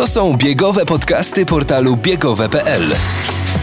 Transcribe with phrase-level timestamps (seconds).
[0.00, 2.82] To są biegowe podcasty portalu biegowe.pl.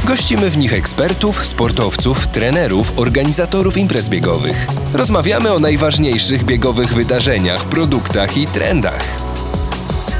[0.06, 4.68] Gościmy w nich ekspertów, sportowców, trenerów, organizatorów imprez biegowych.
[4.94, 9.04] Rozmawiamy o najważniejszych biegowych wydarzeniach, produktach i trendach.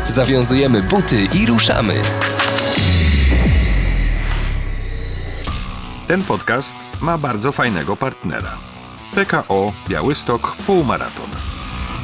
[0.08, 1.94] Zawiązujemy buty i ruszamy.
[6.08, 8.58] Ten podcast ma bardzo fajnego partnera.
[9.16, 11.30] PKO Białystok Półmaraton.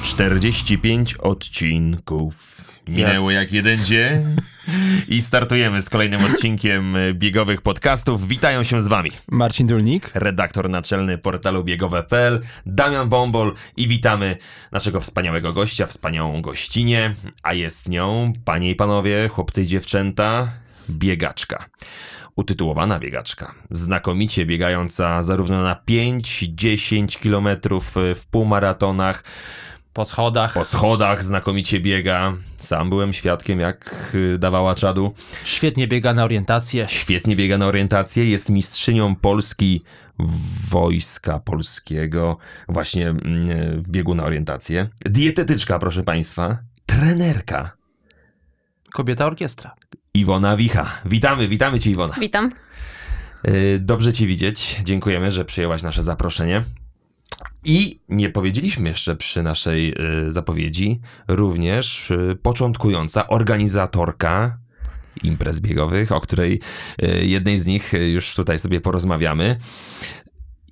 [0.03, 2.52] 45 odcinków.
[2.87, 4.35] Minęło jak jeden dzień
[5.07, 8.27] i startujemy z kolejnym odcinkiem biegowych podcastów.
[8.27, 10.11] Witają się z wami Marcin Dulnik.
[10.13, 14.37] redaktor naczelny portalu biegowe.pl, Damian Bombol i witamy
[14.71, 20.51] naszego wspaniałego gościa, wspaniałą gościnię, a jest nią, panie i panowie, chłopcy i dziewczęta,
[20.89, 21.65] biegaczka.
[22.35, 29.23] Utytułowana biegaczka, znakomicie biegająca zarówno na 5-10 kilometrów w półmaratonach,
[29.93, 30.53] Po schodach.
[30.53, 32.33] po schodach znakomicie biega.
[32.57, 35.13] Sam byłem świadkiem, jak y, dawała czadu.
[35.43, 36.85] Świetnie biega na orientację.
[36.89, 38.25] Świetnie biega na orientację.
[38.29, 39.83] Jest mistrzynią Polski
[40.69, 42.37] Wojska Polskiego
[42.69, 44.87] właśnie mm, w biegu na orientację.
[45.05, 46.57] Dietetyczka, proszę Państwa.
[46.85, 47.71] Trenerka.
[48.93, 49.75] Kobieta orkiestra.
[50.13, 50.91] Iwona Wicha.
[51.05, 52.13] Witamy, witamy Cię Iwona.
[52.19, 52.51] Witam.
[53.47, 54.79] Y, Dobrze Cię widzieć.
[54.83, 56.63] Dziękujemy, że przyjęłaś nasze zaproszenie.
[57.65, 59.93] I nie powiedzieliśmy jeszcze przy naszej
[60.27, 64.57] y, zapowiedzi, również y, początkująca organizatorka
[65.23, 66.61] imprez biegowych, o której
[67.03, 69.57] y, jednej z nich już tutaj sobie porozmawiamy.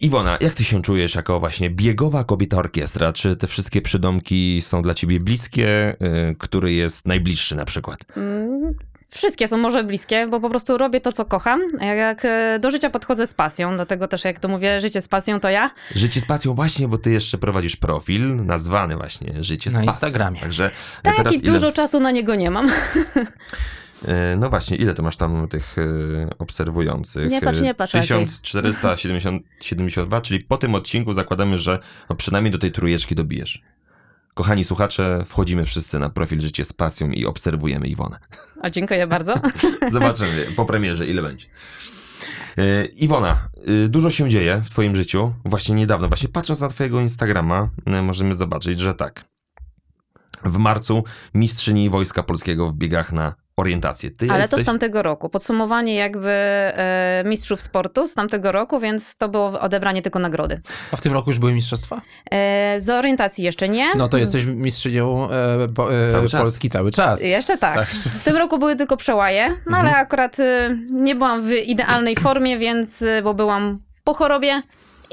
[0.01, 3.13] Iwona, jak ty się czujesz jako właśnie biegowa kobieta orkiestra?
[3.13, 5.95] Czy te wszystkie przydomki są dla ciebie bliskie?
[6.39, 8.05] Który jest najbliższy na przykład?
[9.13, 11.61] Wszystkie są może bliskie, bo po prostu robię to, co kocham.
[11.81, 15.39] Jak, e, do życia podchodzę z pasją, dlatego też jak to mówię, życie z pasją
[15.39, 15.71] to ja.
[15.95, 19.91] Życie z pasją właśnie, bo ty jeszcze prowadzisz profil nazwany właśnie Życie z Na pasją.
[19.91, 20.39] Instagramie.
[20.39, 20.71] Także
[21.03, 22.69] Tak, teraz i ile, dużo czasu na niego nie mam.
[24.07, 25.81] e, No właśnie, ile ty masz tam tych e,
[26.39, 27.31] obserwujących?
[27.31, 28.25] Nie patrz, E, nie patrz, Andrzej.
[28.43, 31.79] 1472, czyli po tym odcinku zakładamy, że
[32.09, 33.61] no przynajmniej do tej trójeczki dobijesz.
[34.41, 38.19] Kochani słuchacze, wchodzimy wszyscy na profil Życie z pasją i obserwujemy Iwonę.
[38.61, 39.33] A dziękuję bardzo.
[39.91, 41.45] Zobaczymy po premierze, ile będzie.
[42.57, 43.37] E, Iwona,
[43.85, 45.33] e, dużo się dzieje w Twoim życiu.
[45.45, 49.23] Właśnie niedawno, właśnie patrząc na Twojego Instagrama, e, możemy zobaczyć, że tak.
[50.43, 51.03] W marcu
[51.33, 54.11] mistrzyni Wojska Polskiego w biegach na orientację.
[54.11, 54.61] Ty Ale to jesteś...
[54.61, 55.29] z tamtego roku.
[55.29, 60.59] Podsumowanie jakby e, mistrzów sportu z tamtego roku, więc to było odebranie tylko nagrody.
[60.91, 62.01] A w tym roku już były mistrzostwa?
[62.31, 63.95] E, z orientacji jeszcze nie.
[63.95, 65.63] No to jesteś mistrzynią e,
[66.07, 66.41] e, Cały czas.
[66.41, 67.23] Polski cały czas.
[67.23, 67.75] Jeszcze tak.
[67.75, 67.87] Tak.
[67.89, 70.37] W tym roku były tylko przełaje, no ale akurat
[70.91, 74.61] nie byłam w idealnej formie, więc, bo byłam po chorobie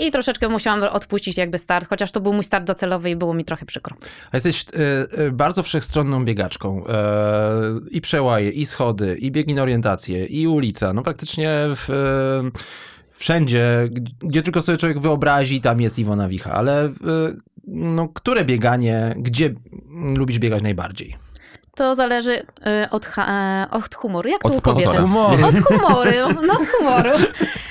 [0.01, 3.45] i troszeczkę musiałam odpuścić jakby start, chociaż to był mój start docelowy i było mi
[3.45, 3.97] trochę przykro.
[4.33, 4.67] A jesteś
[5.13, 6.87] e, bardzo wszechstronną biegaczką.
[6.87, 6.93] E,
[7.91, 10.93] I przełaje, i schody, i biegi na orientację, i ulica.
[10.93, 12.61] No praktycznie w, e,
[13.17, 13.89] wszędzie,
[14.21, 16.53] gdzie tylko sobie człowiek wyobrazi, tam jest Iwona Wicha.
[16.53, 16.93] Ale
[17.67, 19.55] no, które bieganie, gdzie
[20.17, 21.28] lubisz biegać najbardziej?
[21.79, 24.29] To zależy y, od, e, od humoru.
[24.29, 24.97] Jak Od to u kobiety?
[24.99, 25.45] Humor.
[25.45, 26.11] Od humoru,
[26.47, 27.11] no od humoru.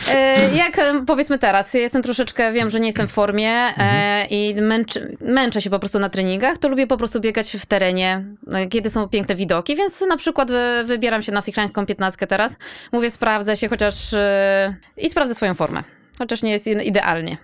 [0.10, 4.56] E, Jak e, powiedzmy teraz, jestem troszeczkę, wiem, że nie jestem w formie e, i
[4.62, 8.68] męczy, męczę się po prostu na treningach, to lubię po prostu biegać w terenie, e,
[8.68, 12.56] kiedy są piękne widoki, więc na przykład wy, wybieram się na Sychlańską 15 teraz.
[12.92, 15.84] Mówię, sprawdzę się chociaż e, i sprawdzę swoją formę,
[16.18, 17.38] chociaż nie jest idealnie.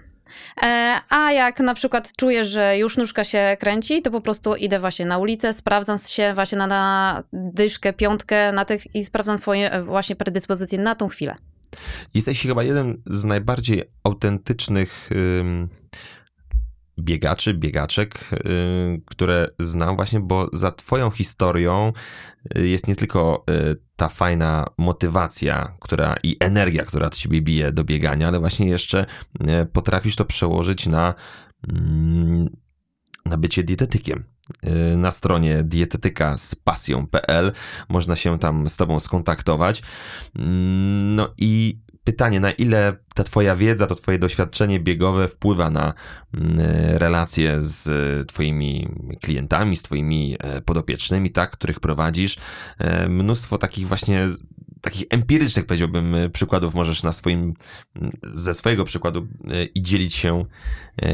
[0.62, 4.80] E, A jak na przykład czuję, że już nóżka się kręci, to po prostu idę
[4.80, 9.72] właśnie na ulicę, sprawdzam się właśnie na, na dyszkę, piątkę na tych i sprawdzam swoje
[9.72, 11.36] e, właśnie predyspozycje na tą chwilę.
[12.14, 15.10] Jesteś chyba jeden z najbardziej autentycznych
[17.00, 21.94] biegaczy, biegaczek, y, które znam właśnie, bo za twoją historią
[22.58, 27.72] y, jest nie tylko y, ta fajna motywacja która, i energia, która od ciebie bije
[27.72, 29.06] do biegania, ale właśnie jeszcze
[29.74, 31.14] potrafisz to przełożyć na,
[31.70, 32.50] mm,
[33.26, 34.24] na bycie dietetykiem.
[34.98, 37.52] Na stronie dietetyka z pasją.pl
[37.90, 39.82] można się tam z tobą skontaktować.
[40.36, 45.94] Mm, No i pytanie, na ile ta twoja wiedza, to twoje doświadczenie biegowe wpływa na
[46.34, 46.58] mm,
[46.98, 48.88] relacje z e, twoimi
[49.22, 52.38] klientami, z twoimi e, podopiecznymi, tak, których prowadzisz.
[52.78, 54.28] E, Mnóstwo takich właśnie
[54.82, 57.54] takich empirycznych, powiedziałbym, przykładów możesz na swoim,
[58.24, 59.28] ze swojego przykładu
[59.76, 60.46] i dzielić się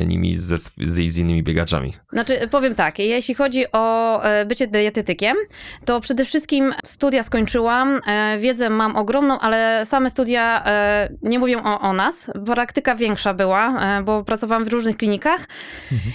[0.05, 1.93] nimi ze, z, z innymi biegaczami?
[2.13, 5.37] Znaczy, powiem tak, jeśli chodzi o e, bycie dietetykiem,
[5.85, 11.63] to przede wszystkim studia skończyłam, e, wiedzę mam ogromną, ale same studia e, nie mówią
[11.63, 12.31] o, o nas.
[12.45, 15.47] Praktyka większa była, e, bo pracowałam w różnych klinikach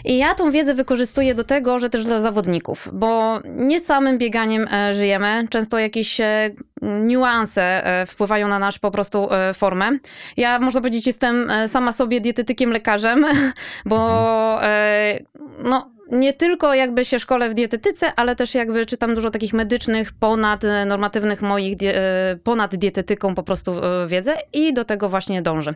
[0.05, 4.69] i ja tą wiedzę wykorzystuję do tego, że też dla zawodników, bo nie samym bieganiem
[4.73, 6.51] e, żyjemy, często jakieś e,
[6.85, 9.91] niuanse e, wpływają na nasz po prostu e, formę.
[10.37, 13.27] Ja, można powiedzieć, jestem e, sama sobie dietetykiem, lekarzem,
[13.85, 15.19] bo e,
[15.65, 20.13] no, nie tylko jakby się szkole w dietetyce, ale też jakby czytam dużo takich medycznych,
[20.13, 25.71] ponadnormatywnych moich, die, e, ponad dietetyką po prostu e, wiedzę i do tego właśnie dążę.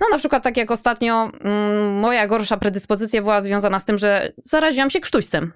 [0.00, 4.32] No na przykład tak jak ostatnio mm, moja gorsza predyspozycja była związana z tym, że
[4.44, 5.52] zaraziłam się krztuścem.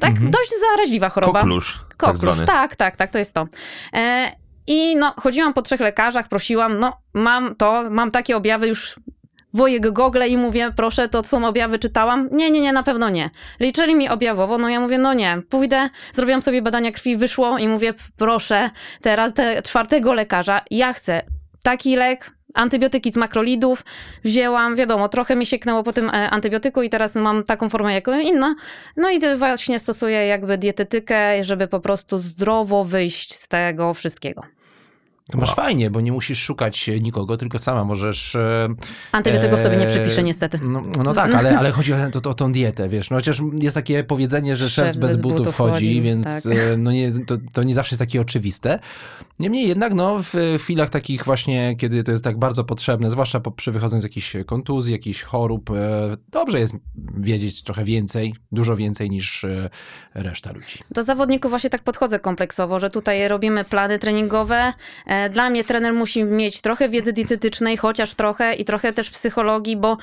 [0.00, 1.40] Tak, dość zaraźliwa choroba.
[1.40, 2.46] Koklusz, tak Koklusz, zwany.
[2.46, 3.46] tak, tak, tak, to jest to.
[3.94, 4.32] E,
[4.66, 9.00] I no, chodziłam po trzech lekarzach, prosiłam, no mam to, mam takie objawy już
[9.54, 12.28] wojek gogle i mówię, proszę, to są objawy, czytałam?
[12.32, 13.30] Nie, nie, nie, na pewno nie.
[13.60, 17.68] Liczyli mi objawowo, no ja mówię, no nie, pójdę, zrobiłam sobie badania krwi, wyszło i
[17.68, 18.70] mówię, proszę,
[19.02, 21.22] teraz te czwartego lekarza, ja chcę
[21.62, 23.84] taki lek, antybiotyki z makrolidów
[24.24, 28.20] wzięłam, wiadomo, trochę mi sieknęło po tym e, antybiotyku i teraz mam taką formę jaką
[28.20, 28.54] inna.
[28.96, 34.57] No i właśnie stosuję jakby dietetykę, żeby po prostu zdrowo wyjść z tego wszystkiego.
[35.30, 38.34] To masz fajnie, bo nie musisz szukać nikogo, tylko sama możesz...
[38.34, 38.68] e,
[39.12, 40.58] Antybiotyków sobie nie e, przepiszę niestety.
[40.62, 43.10] No, no tak, ale, ale chodzi o, o, o tą dietę, wiesz.
[43.10, 46.52] No chociaż jest takie powiedzenie, że szef, bez, butów, chodzi, chodzi, więc tak.
[46.52, 48.78] e, no nie, to, to nie zawsze jest takie oczywiste.
[49.38, 53.50] Niemniej jednak, no w chwilach takich właśnie, kiedy to jest tak bardzo potrzebne, zwłaszcza po,
[53.50, 56.74] przy wychodząc z jakichś kontuzji, jakichś chorób, e, dobrze jest
[57.16, 59.70] wiedzieć trochę więcej, dużo więcej niż e,
[60.14, 60.78] reszta ludzi.
[60.90, 64.72] Do zawodników właśnie tak podchodzę kompleksowo, że tutaj robimy plany treningowe.
[65.06, 69.76] E, Dla mnie trener musi mieć trochę wiedzy dietetycznej, chociaż trochę i trochę też psychologii,
[69.76, 69.96] bo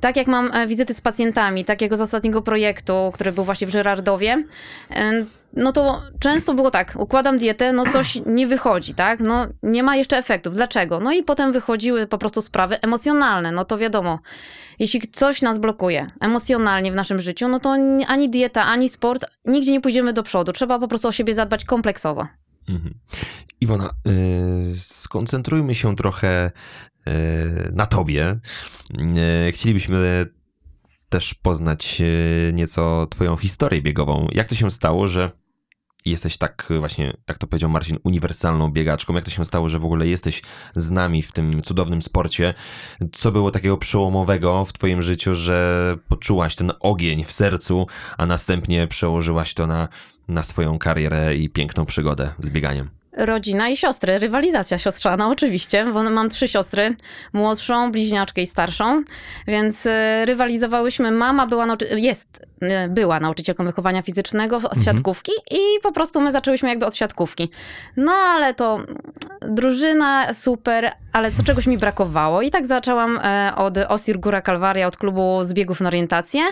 [0.00, 3.70] tak jak mam e, wizyty z pacjentami, takiego z ostatniego projektu, który był właśnie w
[3.70, 4.36] Żyrardowie,
[4.90, 9.20] e, no to często było tak, układam dietę, no coś nie wychodzi, tak?
[9.20, 10.54] No nie ma jeszcze efektów.
[10.54, 11.00] Dlaczego?
[11.00, 13.52] No i potem wychodziły po prostu sprawy emocjonalne.
[13.52, 14.18] No to wiadomo,
[14.78, 19.24] jeśli coś nas blokuje emocjonalnie w naszym życiu, no to ni- ani dieta, ani sport,
[19.44, 20.52] nigdzie nie pójdziemy do przodu.
[20.52, 22.26] Trzeba po prostu o siebie zadbać kompleksowo.
[22.68, 22.94] Mhm.
[23.60, 23.94] Iwona,
[24.70, 26.50] y, skoncentrujmy się trochę
[27.08, 28.40] y, na tobie.
[29.48, 30.26] Y, chcielibyśmy
[31.08, 32.02] też poznać
[32.52, 34.28] nieco twoją historię biegową.
[34.32, 35.30] Jak to się stało, że
[36.04, 39.14] jesteś tak właśnie, jak to powiedział Marcin, uniwersalną biegaczką?
[39.14, 40.42] Jak to się stało, że w ogóle jesteś
[40.76, 42.54] z nami w tym cudownym sporcie?
[43.12, 47.86] Co było takiego przełomowego w twoim życiu, że poczułaś ten ogień w sercu,
[48.18, 49.88] a następnie przełożyłaś to na,
[50.28, 52.90] na swoją karierę i piękną przygodę z bieganiem?
[53.18, 56.96] Rodzina i siostry, rywalizacja siostrzana oczywiście, bo mam trzy siostry,
[57.32, 59.02] młodszą, bliźniaczkę i starszą,
[59.46, 61.10] więc e, rywalizowałyśmy.
[61.10, 66.32] Mama była, nauczy- jest, e, była nauczycielką wychowania fizycznego z siatkówki i po prostu my
[66.32, 67.50] zaczęłyśmy jakby od siatkówki.
[67.96, 68.80] No ale to
[69.48, 74.86] drużyna super, ale co czegoś mi brakowało i tak zaczęłam e, od Osir Góra Kalwaria,
[74.86, 76.42] od klubu zbiegów na orientację.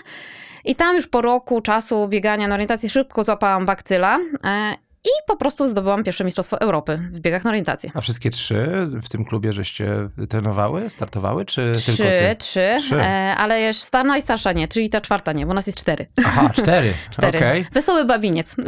[0.67, 4.75] I tam już po roku czasu biegania na orientację szybko złapałam bakcyla e,
[5.07, 7.91] i po prostu zdobyłam pierwsze Mistrzostwo Europy w biegach na orientację.
[7.95, 8.67] A wszystkie trzy
[9.03, 12.37] w tym klubie żeście trenowały, startowały, czy Trzy, tylko ty?
[12.39, 12.97] trzy, Trzy.
[12.97, 16.07] E, ale jeszcze sta najstarsza nie, czyli ta czwarta nie, bo nas jest cztery.
[16.25, 16.93] Aha, cztery.
[17.11, 17.39] Cztery.
[17.39, 17.67] Okej.
[17.73, 18.57] Wesoły babiniec.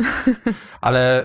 [0.81, 1.25] Ale e,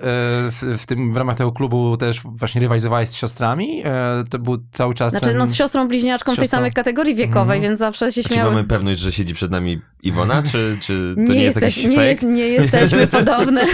[0.52, 3.82] w, w tym w ramach tego klubu też właśnie rywalizowałeś z siostrami?
[3.86, 5.38] E, To był cały czas Znaczy ten...
[5.38, 7.62] no z siostrą bliźniaczką z tej samej kategorii wiekowej, Mhm.
[7.62, 11.34] więc zawsze się A Czy mamy pewność, że siedzi przed nami Iwona, czy, czy to
[11.34, 12.08] nie, jest jesteś- jakiś nie, fake?
[12.10, 13.66] jest, nie jesteśmy podobne.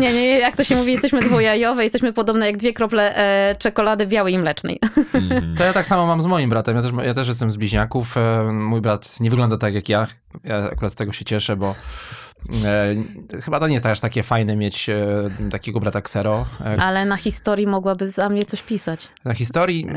[0.00, 4.06] nie, nie, jak to się mówi, jesteśmy dwujajowe, jesteśmy podobne jak dwie krople e, czekolady
[4.06, 4.80] białej i mlecznej.
[5.14, 5.54] Mhm.
[5.56, 6.76] To ja tak samo mam z moim bratem.
[6.76, 8.16] Ja też, ja też jestem z bliźniaków.
[8.16, 10.06] E, Mój brat nie wygląda tak jak ja.
[10.44, 11.74] Ja akurat z tego się cieszę, bo
[13.42, 16.46] chyba to nie jest aż takie fajne mieć e, takiego brata ksero.
[16.60, 19.08] E, Ale na historii mogłaby za mnie coś pisać.
[19.24, 19.88] Na historii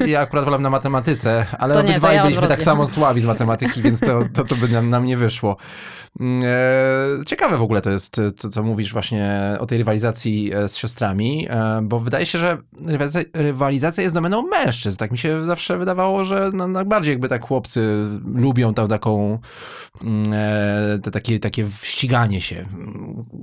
[0.00, 3.20] e, ja akurat wolałem na matematyce, ale To nie, obydwaj ja byliśmy tak samo słabi
[3.20, 5.56] z matematyki, więc to, to, to by nam, nam nie wyszło.
[6.20, 10.68] Mm, e, Ciekawe w ogóle to jest to, co mówisz właśnie o tej rywalizacji e,
[10.68, 12.58] z siostrami, e, bo wydaje się, że
[13.34, 14.96] rywalizacja, jest domeną mężczyzn.
[14.96, 19.38] Tak mi się zawsze wydawało, że no, najbardziej jakby tak chłopcy lubią tą taką
[20.02, 22.64] mm, e, te, takie, takie ściganie się.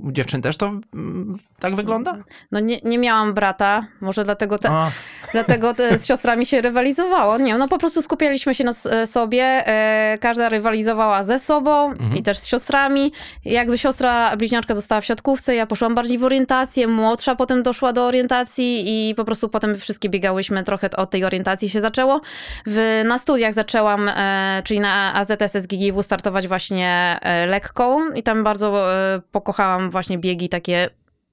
[0.02, 2.16] U dziewczyn też to mm, tak wygląda?
[2.52, 4.90] No nie, nie miałam brata, może dlatego te, A,
[5.32, 7.38] Dlatego te, z siostrami się rywalizowało.
[7.38, 9.42] Nie, no po prostu skupialiśmy się na s- sobie.
[9.44, 13.12] E, każda rywalizowała ze sobą i też z siostrami.
[13.44, 18.06] Jakby siostra bliźniaczka została w siatkówce, ja poszłam bardziej w orientację, młodsza potem doszła do
[18.06, 22.20] orientacji i po prostu potem wszystkie biegałyśmy trochę od tej orientacji się zaczęło.
[22.66, 28.39] W, na studiach zaczęłam, e, czyli na AZS SGGW startować właśnie e, lekką i tam
[28.42, 30.90] bardzo e, pokochałam właśnie biegi takie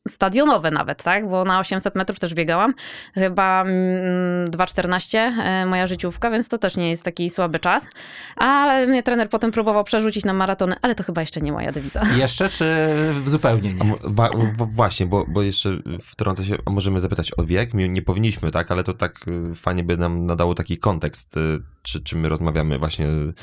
[0.07, 1.29] stadionowe nawet, tak?
[1.29, 2.73] Bo na 800 metrów też biegałam.
[3.13, 7.87] Chyba mm, 2,14 e, moja życiówka, więc to też nie jest taki słaby czas.
[8.35, 12.01] Ale mnie trener potem próbował przerzucić na maratony, ale to chyba jeszcze nie moja dewiza.
[12.17, 12.87] Jeszcze, czy
[13.25, 13.93] zupełnie nie?
[14.03, 15.69] wa- w- właśnie, bo, bo jeszcze
[16.01, 17.73] wtrącę się, a możemy zapytać o wiek?
[17.73, 18.71] Nie, nie powinniśmy, tak?
[18.71, 21.57] Ale to tak y, fajnie by nam nadało taki kontekst, y,
[21.87, 23.33] czy, czy my rozmawiamy właśnie y,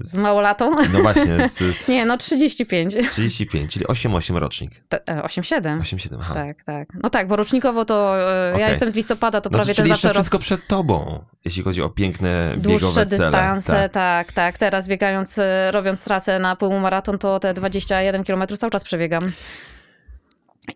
[0.00, 0.70] Z z, małolatą?
[0.92, 2.94] no właśnie, z Nie, no 35.
[3.10, 4.70] 35, czyli 8-8 rocznik.
[4.88, 5.78] Te- e, 8,7.
[5.80, 6.34] 8-7, aha.
[6.34, 6.88] Tak, tak.
[7.02, 8.60] No tak, bo rocznikowo to e, Okej.
[8.62, 10.14] ja jestem z listopada, to No to prawie czyli ten zawsze rok.
[10.14, 13.24] wszystko przed tobą, jeśli chodzi o piękne Dłuższe biegowe cele.
[13.30, 13.92] dystanse, Tak.
[13.92, 14.32] tak.
[14.32, 19.32] tak, Teraz biegając, e, robiąc trasę na półmaraton, to te 21 km cały czas przebiegam.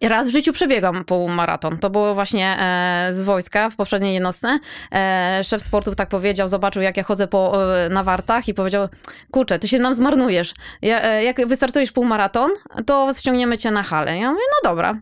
[0.01, 1.79] I Raz w życiu przebiegam półmaraton.
[1.79, 4.59] To było właśnie e, z wojska w poprzedniej jednostce.
[4.93, 8.89] E, szef sportów tak powiedział, zobaczył jak ja chodzę po, e, na wartach i powiedział,
[9.31, 10.55] kurczę, ty się nam zmarnujesz.
[10.83, 12.51] Ja, jak wystartujesz półmaraton,
[12.87, 14.19] to ściągniemy cię na halę.
[14.19, 14.95] Ja mówię, no dobra.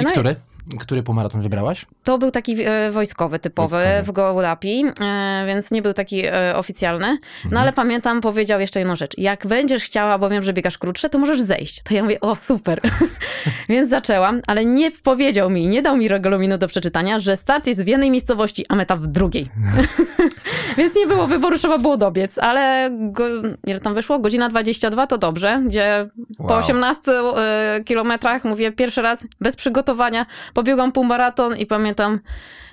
[0.00, 0.36] I no który?
[0.80, 1.86] Który półmaraton wybrałaś?
[2.04, 2.56] to był taki
[2.90, 4.02] wojskowy typowy Wojskowy.
[4.02, 4.84] w Gołdapi,
[5.46, 6.22] więc nie był taki
[6.54, 7.18] oficjalny.
[7.50, 9.18] No ale pamiętam, powiedział jeszcze jedną rzecz.
[9.18, 11.82] Jak będziesz chciała, bo wiem, że biegasz krótsze, to możesz zejść.
[11.82, 12.80] To ja mówię, o super.
[13.68, 17.84] więc zaczęłam, ale nie powiedział mi, nie dał mi regulaminu do przeczytania, że start jest
[17.84, 19.46] w jednej miejscowości, a meta w drugiej.
[20.78, 23.24] więc nie było wyboru, trzeba było dobiec, ale go,
[23.66, 24.18] ile tam wyszło?
[24.18, 26.06] Godzina 22 to dobrze, gdzie
[26.38, 26.58] po Wow.
[26.58, 32.20] 18 e, kilometrach, mówię pierwszy raz, bez przygotowania, pobiegłam półmaraton i pamiętam,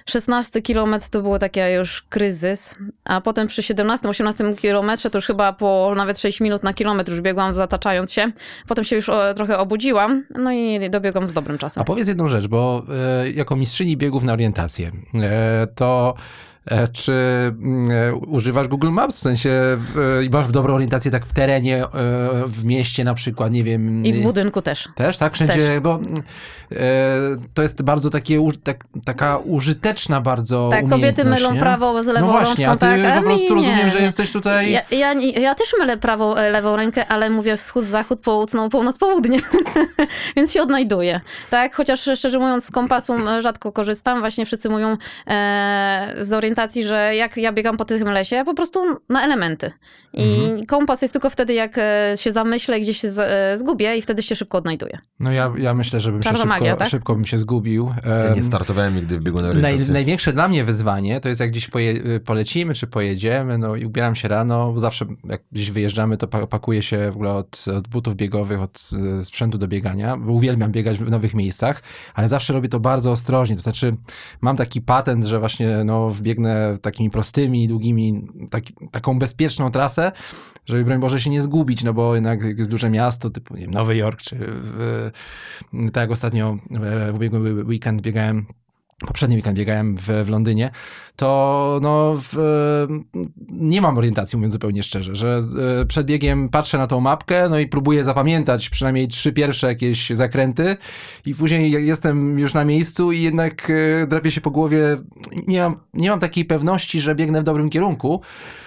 [0.05, 2.75] 16 kilometr to było taki już kryzys,
[3.05, 7.21] a potem przy 17-18 kilometrze to już chyba po nawet 6 minut na kilometr już
[7.21, 8.31] biegłam zataczając się.
[8.67, 11.81] Potem się już o, trochę obudziłam, no i dobiegłam z dobrym czasem.
[11.81, 12.83] A powiedz jedną rzecz, bo
[13.23, 16.48] e, jako mistrzyni biegów na orientację, e, to e,
[16.93, 19.17] czy mm, e, używasz Google Maps?
[19.17, 19.77] W sensie
[20.19, 21.87] e, i masz dobrą orientację tak w terenie, e,
[22.47, 24.05] w mieście na przykład, nie wiem.
[24.05, 24.89] I w budynku też.
[24.95, 25.33] Też, tak?
[25.33, 25.79] Wszędzie, Też.
[25.79, 26.13] bo mm,
[26.71, 26.75] e,
[27.53, 31.59] to jest bardzo takie, tak, taka użyteczna bardzo Tak, kobiety mylą nie?
[31.59, 33.99] prawo z lewą No właśnie, a rączką, ty tak, a po prostu nie, rozumiem, że
[33.99, 34.71] jesteś tutaj...
[34.71, 38.97] Ja, ja, ja też mylę prawą, e, lewą rękę, ale mówię wschód, zachód, połudną, północ,
[38.97, 39.39] południe.
[40.35, 41.21] Więc się odnajduję.
[41.49, 44.19] Tak, chociaż szczerze mówiąc z kompasu e, rzadko korzystam.
[44.19, 44.97] Właśnie wszyscy mówią
[45.27, 49.71] e, z orientacji, że jak ja biegam po tym lesie, po prostu na elementy.
[50.13, 50.65] I Mhm.
[50.65, 54.35] kompas jest tylko wtedy, jak e, się zamyślę, gdzieś się e, zgubię i wtedy się
[54.35, 54.97] szybko odnajduję.
[55.19, 56.89] No ja, ja myślę, żebym się Czarna szybko, magia, tak?
[56.89, 57.91] szybko bym się zgubił.
[58.05, 61.41] Ja nie Em, startowałem nigdy w biegu na Naj, największe dla mnie wyzwanie to jest
[61.41, 65.71] jak gdzieś poje, polecimy, czy pojedziemy, no i ubieram się rano, bo zawsze jak gdzieś
[65.71, 68.89] wyjeżdżamy, to pa- pakuję się w ogóle od, od butów biegowych, od
[69.19, 71.81] e, sprzętu do biegania, bo uwielbiam biegać w nowych miejscach,
[72.13, 73.91] ale zawsze robię to bardzo ostrożnie, to znaczy
[74.41, 80.11] mam taki patent, że właśnie no, wbiegnę takimi prostymi, długimi, taki, taką bezpieczną trasę,
[80.65, 83.71] żeby broń Boże się nie zgubić, no bo jednak jak jest duże miasto, typu wiem,
[83.71, 85.11] Nowy Jork, czy w,
[85.73, 86.57] tak jak ostatnio
[87.11, 88.45] w ubiegły weekend biegałem
[89.07, 90.71] poprzedni weekend biegałem w, w Londynie,
[91.15, 92.37] to no, w,
[93.51, 95.41] nie mam orientacji, mówiąc zupełnie szczerze, że
[95.81, 100.09] e, przed biegiem patrzę na tą mapkę, no i próbuję zapamiętać przynajmniej trzy pierwsze jakieś
[100.09, 100.77] zakręty
[101.25, 103.71] i później jestem już na miejscu i jednak
[104.03, 104.97] e, drapię się po głowie.
[105.47, 108.21] Nie mam, nie mam takiej pewności, że biegnę w dobrym kierunku,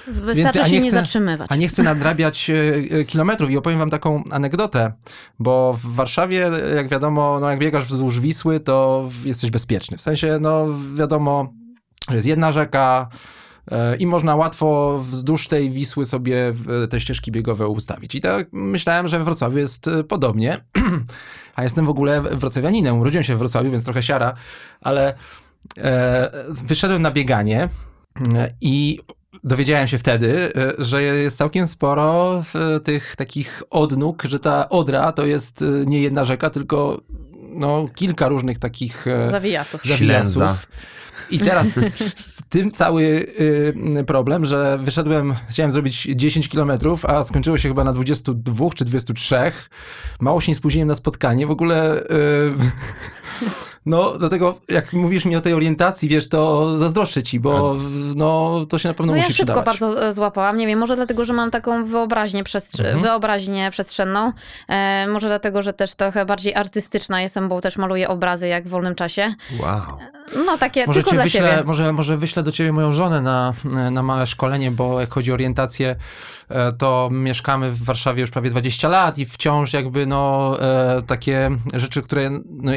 [0.06, 1.46] Wystarczy a się nie chcę- zatrzymywać.
[1.50, 2.54] a nie chcę nadrabiać e,
[2.98, 3.50] e, kilometrów.
[3.50, 4.92] I opowiem wam taką anegdotę,
[5.38, 9.96] bo w Warszawie, jak wiadomo, no jak biegasz wzdłuż Wisły, to jesteś bezpieczny.
[9.96, 11.52] W sensie, no wiadomo,
[12.08, 13.08] że jest jedna rzeka
[13.70, 16.52] e, i można łatwo wzdłuż tej Wisły sobie
[16.90, 18.14] te ścieżki biegowe ustawić.
[18.14, 20.64] I tak myślałem, że w Wrocławiu jest podobnie,
[21.56, 22.98] a jestem w ogóle wrocławianinem.
[23.00, 24.34] Urodziłem się w Wrocławiu, więc trochę siara,
[24.80, 25.14] ale
[25.78, 27.68] e, wyszedłem na bieganie
[28.60, 28.98] i
[29.44, 35.12] dowiedziałem się wtedy, e, że jest całkiem sporo e, tych takich odnóg, że ta Odra
[35.12, 37.00] to jest e, nie jedna rzeka, tylko
[37.54, 39.82] no, kilka różnych takich Zawijasów.
[39.84, 40.30] Ślęza.
[40.30, 40.66] zawijasów.
[41.30, 41.68] I teraz
[42.38, 43.26] w tym cały
[44.06, 49.36] problem, że wyszedłem, chciałem zrobić 10 kilometrów, a skończyło się chyba na 22 czy 23.
[50.20, 51.46] Mało się nie spóźniłem na spotkanie.
[51.46, 52.04] W ogóle y,
[53.86, 57.76] No, dlatego jak mówisz mi o tej orientacji, wiesz, to zazdroszczę ci, bo
[58.16, 59.80] no, to się na pewno No ja musi szybko przydawać.
[59.80, 60.56] bardzo e, złapałam.
[60.56, 63.02] Nie wiem, może dlatego, że mam taką wyobraźnię, przestrze- Mhm.
[63.02, 64.32] wyobraźnię przestrzenną.
[64.68, 68.68] E, może dlatego, że też trochę bardziej artystyczna jestem, bo też maluję obrazy jak w
[68.68, 69.34] wolnym czasie.
[69.60, 69.82] Wow.
[70.46, 71.62] No takie Może, tylko dla wyślę, siebie.
[71.64, 73.52] może, może wyślę do ciebie moją żonę na,
[73.90, 75.96] na małe szkolenie, bo jak chodzi o orientację,
[76.48, 81.50] e, to mieszkamy w Warszawie już prawie 20 lat i wciąż jakby no e, takie
[81.74, 82.72] rzeczy, które no,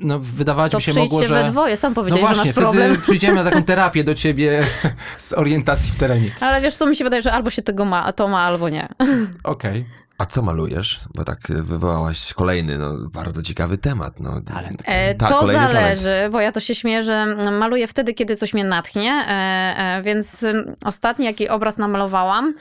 [0.00, 1.34] no, wydawać mi się mogło, że...
[1.34, 3.00] we dwoje, sam No powiedziałeś, właśnie, że masz wtedy problem.
[3.02, 4.66] przyjdziemy na taką terapię do ciebie
[5.18, 6.30] z orientacji w terenie.
[6.40, 8.88] Ale wiesz co, mi się wydaje, że albo się tego ma, to ma, albo nie.
[9.44, 9.84] Okej.
[10.18, 11.00] A co malujesz?
[11.14, 14.20] Bo tak wywołałaś kolejny, no, bardzo ciekawy temat.
[14.20, 14.40] No.
[14.40, 14.82] Talent.
[14.86, 15.98] E, Tak, to kolejny talent.
[16.00, 20.02] zależy, bo ja to się śmieję, że maluję wtedy, kiedy coś mnie natchnie, e, e,
[20.02, 20.44] więc
[20.84, 22.54] ostatni jaki obraz namalowałam,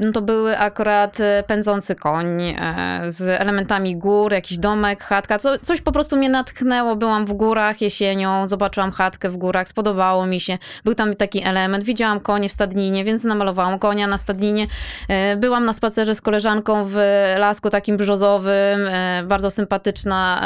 [0.00, 5.58] no to były akurat e, pędzący koń e, z elementami gór, jakiś domek, chatka, co,
[5.58, 6.96] coś po prostu mnie natchnęło.
[6.96, 10.58] Byłam w górach jesienią, zobaczyłam chatkę w górach, spodobało mi się.
[10.84, 14.66] Był tam taki element, widziałam konie w stadninie, więc namalowałam konia na stadninie.
[15.08, 16.96] E, Byłam na spacerze z koleżanką w
[17.38, 18.80] lasku takim brzozowym,
[19.24, 20.40] bardzo sympatyczna,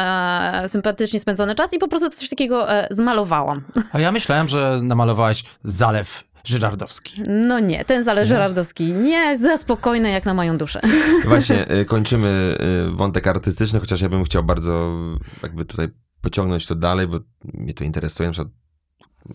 [0.67, 3.63] sympatycznie spędzony czas i po prostu coś takiego zmalowałam.
[3.93, 7.23] A ja myślałem, że namalowałaś zalew żyrardowski.
[7.29, 8.93] No nie, ten zależy Żerardowski.
[8.93, 10.81] Nie, za spokojny jak na moją duszę.
[11.29, 12.59] Właśnie, y, kończymy
[12.91, 14.97] y, wątek artystyczny, chociaż ja bym chciał bardzo
[15.43, 15.89] jakby tutaj
[16.21, 17.21] pociągnąć to dalej, bo
[17.55, 18.29] mnie to interesuje.
[18.29, 18.53] Na przykład,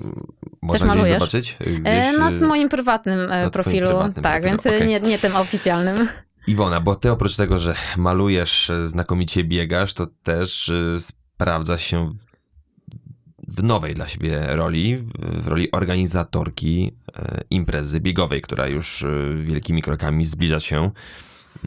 [0.01, 0.27] mm,
[0.61, 1.19] można gdzieś malujesz?
[1.19, 1.57] zobaczyć?
[1.61, 1.69] y, E,
[2.09, 4.87] Gdzieś, Na y, moim prywatnym e, twoim profilu, prywatnym tak, profilu, więc okej.
[4.87, 6.07] nie, nie tym oficjalnym.
[6.47, 12.28] Iwona, bo ty oprócz tego, że malujesz, e, znakomicie biegasz, to też sprawdza się w-
[13.49, 19.07] w nowej dla siebie roli, w, roli organizatorki e, imprezy biegowej, która już e,
[19.43, 20.91] wielkimi krokami zbliża się.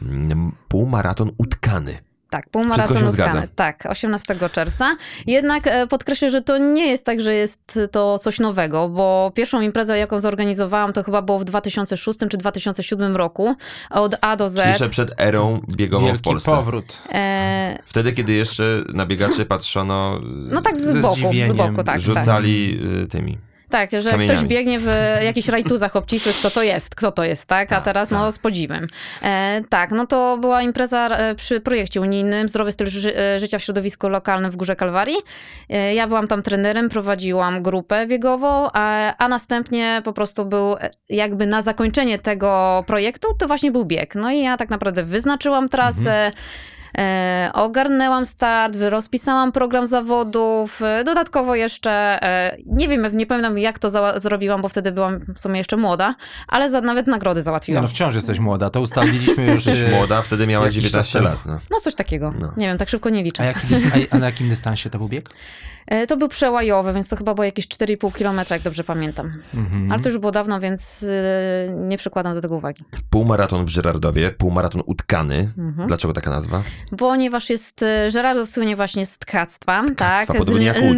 [0.01, 1.99] Mm, Półmaraton utkany.
[2.33, 3.47] Tak, półmaraton utkany.
[3.55, 4.95] Tak, 18 czerwca.
[5.27, 9.61] Jednak e, podkreślę, że to nie jest tak, że jest to coś nowego, bo pierwszą
[9.61, 13.55] imprezę, jaką zorganizowałam, to chyba było w 2006 czy 2007 roku.
[13.89, 14.65] Od A do Czyli Z.
[14.65, 16.51] jeszcze przed erą biegową w Wielki Polsce.
[16.51, 17.01] powrót.
[17.13, 18.63] E, Wtedy, kiedy jeszcze
[18.93, 21.85] na biegaczy patrzono, no tak z boku, z zdziwieniem boku, tak.
[21.85, 21.99] tak.
[21.99, 23.37] rzucali y, tymi.
[23.73, 24.37] Tak, że Kamieniami.
[24.39, 24.87] ktoś biegnie w
[25.23, 27.67] jakichś rajtuzach obcisłych, kto to jest, kto to jest, tak?
[27.71, 28.35] A Tak, teraz no tak.
[28.35, 28.87] z podziwem.
[29.23, 33.59] E, tak, no to była impreza e, przy projekcie unijnym Zdrowy styl ży e, życia
[33.59, 35.17] w środowisku lokalnym w Górze Kalwarii.
[35.69, 40.89] E, ja byłam tam trenerem, prowadziłam grupę biegową, a, a następnie po prostu był e,
[41.09, 44.15] jakby na zakończenie tego projektu, to właśnie był bieg.
[44.15, 46.31] No i ja tak naprawdę wyznaczyłam trasę, E,
[47.53, 50.81] ogarnęłam start, rozpisałam program zawodów.
[50.81, 51.91] e, Dodatkowo jeszcze,
[52.23, 55.77] e, nie wiem, nie pamiętam jak to za- zrobiłam, bo wtedy byłam w sumie jeszcze
[55.77, 56.15] młoda,
[56.47, 57.83] ale za, nawet nagrody załatwiłam.
[57.83, 59.65] no, wciąż jesteś młoda, to ustaliliśmy już.
[59.65, 61.25] Jesteś e, młoda, wtedy miałaś jakiś czas 19 temu.
[61.29, 61.45] lat.
[61.45, 61.59] No.
[61.71, 62.33] No coś takiego.
[62.39, 62.53] No.
[62.57, 63.43] Nie wiem, tak szybko nie liczę.
[63.43, 65.29] A, jaki dys- a, a na jakim dystansie to był bieg?
[65.87, 69.33] E, To był przełajowy, więc to chyba było jakieś 4,5 kilometra, jak dobrze pamiętam.
[69.53, 69.91] Mhm.
[69.91, 71.03] Ale to już było dawno, więc
[71.69, 72.83] e, nie przykładam do tego uwagi.
[73.09, 75.51] Półmaraton w Żyrardowie, półmaraton utkany.
[75.57, 75.87] Mhm.
[75.87, 76.61] Dlaczego taka nazwa?
[76.97, 80.29] Ponieważ jest, e, Żerardów słynie właśnie z tkactwa, Z tak?
[80.39, 80.49] Łódź.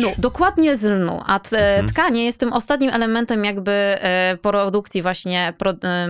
[0.04, 1.88] lnu, dokładnie z lnu, a Mhm.
[1.88, 3.98] tkanie jest tym ostatnim elementem jakby
[4.42, 5.54] produkcji właśnie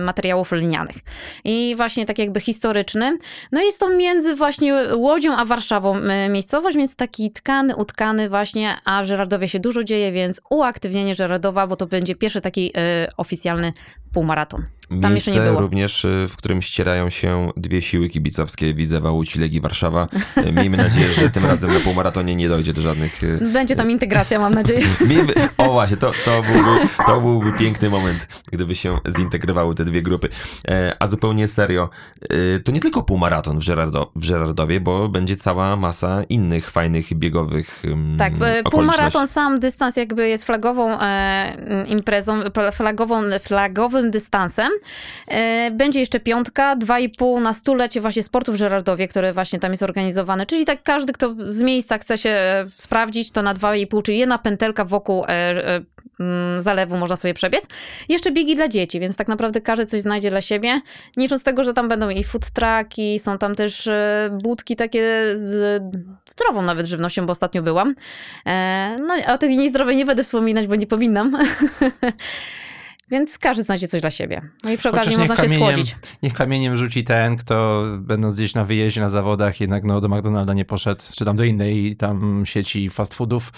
[0.00, 0.96] materiałów lnianych.
[1.44, 3.18] I właśnie tak jakby historycznym.
[3.52, 9.02] No jest to między właśnie Łodzią a Warszawą miejscowość, więc taki tkany, utkany właśnie, a
[9.02, 13.72] w Żerardowie się dużo dzieje, więc uaktywnienie Żeradowa, bo to będzie pierwszy taki e, oficjalny
[14.12, 14.66] półmaraton.
[15.02, 20.06] Tam Miejsce również, y, w którym ścierają się dwie siły kibicowskie, Widzewa Łódź, Legii Warszawa.
[20.48, 23.24] Y, Miejmy nadzieję, że tym razem na półmaratonie nie dojdzie do żadnych...
[23.24, 24.86] y, Będzie tam integracja, mam nadzieję.
[25.56, 30.28] O właśnie, to, to, byłby, to byłby piękny moment, gdyby się zintegrowały te dwie grupy.
[30.68, 31.90] E, A zupełnie serio,
[32.64, 37.82] to nie tylko półmaraton w, Żerardo, w Żerardowie, bo będzie cała masa innych fajnych biegowych
[38.18, 38.32] Tak,
[38.70, 42.40] półmaraton sam dystans jakby jest flagową e, imprezą,
[42.72, 44.68] flagową, flagowym dystansem.
[45.28, 49.58] E, będzie jeszcze piątka, dwa i pół na stulecie właśnie sportu w Żerardowie, który właśnie
[49.58, 50.46] tam jest organizowany.
[50.46, 54.02] Czyli tak każdy, kto z miejsca chce się e, sprawdzić, to na dwa i pół,
[54.02, 55.80] czyli jedna pętelka wokół e,
[56.20, 57.64] mm, zalewu można sobie przebiec.
[58.08, 60.80] Jeszcze biegi dla dzieci, więc tak naprawdę każdy coś znajdzie dla siebie.
[61.16, 63.88] Nie licząc tego, że tam będą i food trucki, są tam też
[64.42, 65.02] budki takie
[65.34, 65.82] z
[66.26, 67.94] zdrową nawet żywnością, bo ostatnio byłam.
[68.98, 71.32] No, a o tej niezdrowej nie będę wspominać, bo nie powinnam.
[73.10, 74.42] Więc każdy znajdzie coś dla siebie.
[74.64, 75.96] No i przy okazji Chociaż można się schłodzić.
[76.22, 80.54] niech kamieniem rzuci ten, kto będąc gdzieś na wyjeździe, na zawodach, jednak no, do McDonalda
[80.54, 83.52] nie poszedł, czy tam do innej tam sieci fast foodów,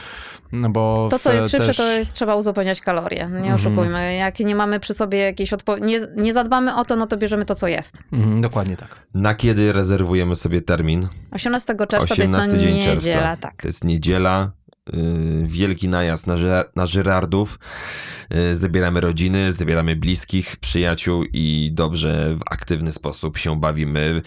[0.53, 1.77] no bo To, co jest szybsze, też...
[1.77, 3.19] to jest trzeba uzupełniać kalorie.
[3.19, 3.55] Nie Mhm.
[3.55, 4.15] oszukujmy.
[4.15, 7.45] Jak nie mamy przy sobie jakiejś odpo- nie, nie zadbamy o to, no to bierzemy
[7.45, 8.03] to, co jest.
[8.13, 9.07] Mhm, dokładnie tak.
[9.15, 11.09] Na kiedy rezerwujemy sobie termin?
[11.31, 13.37] 18 czerwca to jest 18 na dzień niedziela, czerwca.
[13.37, 13.63] tak.
[13.63, 14.51] To jest niedziela.
[14.95, 17.59] y, wielki najazd na, Ży- na Żyrardów.
[18.35, 24.23] Y, Zabieramy rodziny, zabieramy bliskich, przyjaciół i dobrze w aktywny sposób się bawimy.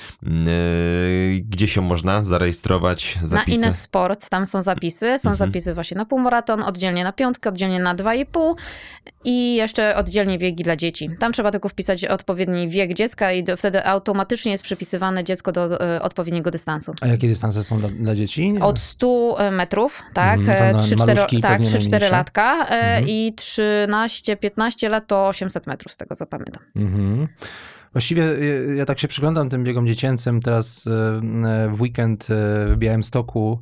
[0.47, 3.15] Y, Gdzie się można zarejestrować?
[3.21, 3.57] Na Zapisy?
[3.57, 5.05] Ines Sport tam są zapisy.
[5.19, 5.35] Są Mhm.
[5.35, 8.55] zapisy właśnie na półmaraton, oddzielnie na piątkę, oddzielnie na 2,5
[9.23, 11.09] i jeszcze oddzielnie biegi dla dzieci.
[11.19, 15.81] Tam trzeba tylko wpisać odpowiedni wiek dziecka i do, wtedy automatycznie jest przypisywane dziecko do
[15.95, 16.93] e, odpowiedniego dystansu.
[17.01, 18.53] A jakie dystanse są dla, dla dzieci?
[18.61, 20.39] Od 100 metrów, tak?
[20.47, 22.09] E, na 3-4 maluszki tak, pewnie 3-4 najmniejsze.
[22.09, 23.05] latka e, Mhm.
[23.07, 23.33] i
[23.91, 26.63] 13-15 lat to 800 metrów, z tego co pamiętam.
[26.75, 27.27] Mhm.
[27.93, 30.39] Właściwie y, ja tak się przyglądam tym biegom dziecięcym.
[30.39, 30.89] Teraz y,
[31.69, 32.25] w weekend y,
[32.69, 33.59] w Białymstoku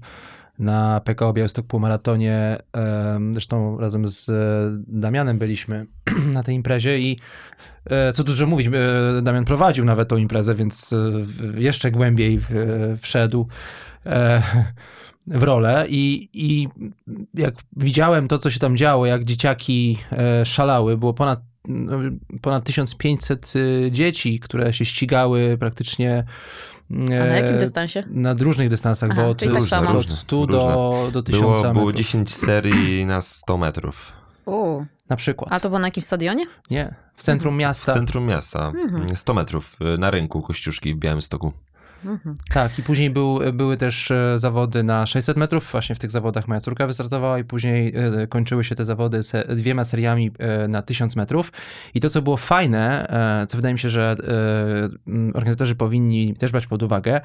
[0.60, 2.58] na PKO Białystok Półmaratonie.
[3.32, 4.32] Zresztą razem z
[4.88, 5.86] Damianem byliśmy
[6.34, 7.18] na tej imprezie i
[8.14, 8.70] co dużo mówić,
[9.22, 10.96] Damian prowadził nawet tą imprezę, więc
[11.56, 12.40] jeszcze głębiej
[13.02, 13.48] wszedł
[14.06, 14.42] e,
[15.30, 16.68] w rolę i, i
[17.34, 21.98] jak widziałem to, co się tam działo, jak dzieciaki e, szalały, było ponad no,
[22.42, 26.24] ponad 1500 y, dzieci, które się ścigały praktycznie
[26.92, 28.04] A na e, jakim dystansie?
[28.10, 29.90] na różnych dystansach, Aha, bo od, tak od, samo.
[29.98, 31.74] od 100 do, do 1000 Było, metrów.
[31.74, 34.14] było 10 serii na 100 metrów.
[34.46, 35.54] U, Na przykład.
[35.54, 36.46] a to było na jakimś stadionie?
[36.72, 37.94] Nie, w centrum W miasta.
[37.94, 38.68] centrum miasta.
[38.84, 39.16] Mhm.
[39.18, 41.54] 100 metrów y, na rynku Kościuszki w Białymstoku.
[42.06, 42.38] Mhm.
[42.54, 45.72] Tak, i później był, były też e, zawody na 600 metrów.
[45.72, 49.44] Właśnie w tych zawodach moja córka wystartowała i później e, kończyły się te zawody se,
[49.56, 51.52] dwiema seriami e, na 1000 metrów.
[51.94, 53.08] I to, co było fajne,
[53.48, 54.16] co wydaje mi się, że
[55.34, 57.22] organizatorzy powinni też brać pod uwagę,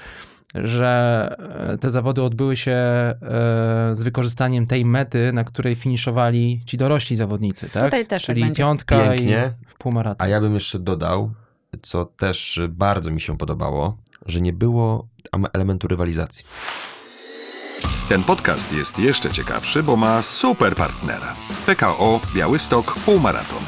[0.55, 1.37] że
[1.81, 2.77] te zawody odbyły się
[3.93, 7.85] z wykorzystaniem tej mety, na której finiszowali ci dorośli zawodnicy, tak?
[7.85, 9.53] Tutaj też Czyli piątka Pięknie.
[9.63, 10.27] i półmaraton.
[10.27, 11.31] A ja bym jeszcze dodał,
[11.83, 15.09] co też bardzo mi się podobało, że nie było
[15.53, 16.45] elementu rywalizacji.
[18.09, 21.35] Ten podcast jest jeszcze ciekawszy, bo ma super partnera.
[21.67, 23.63] PKO Białystok Półmaraton.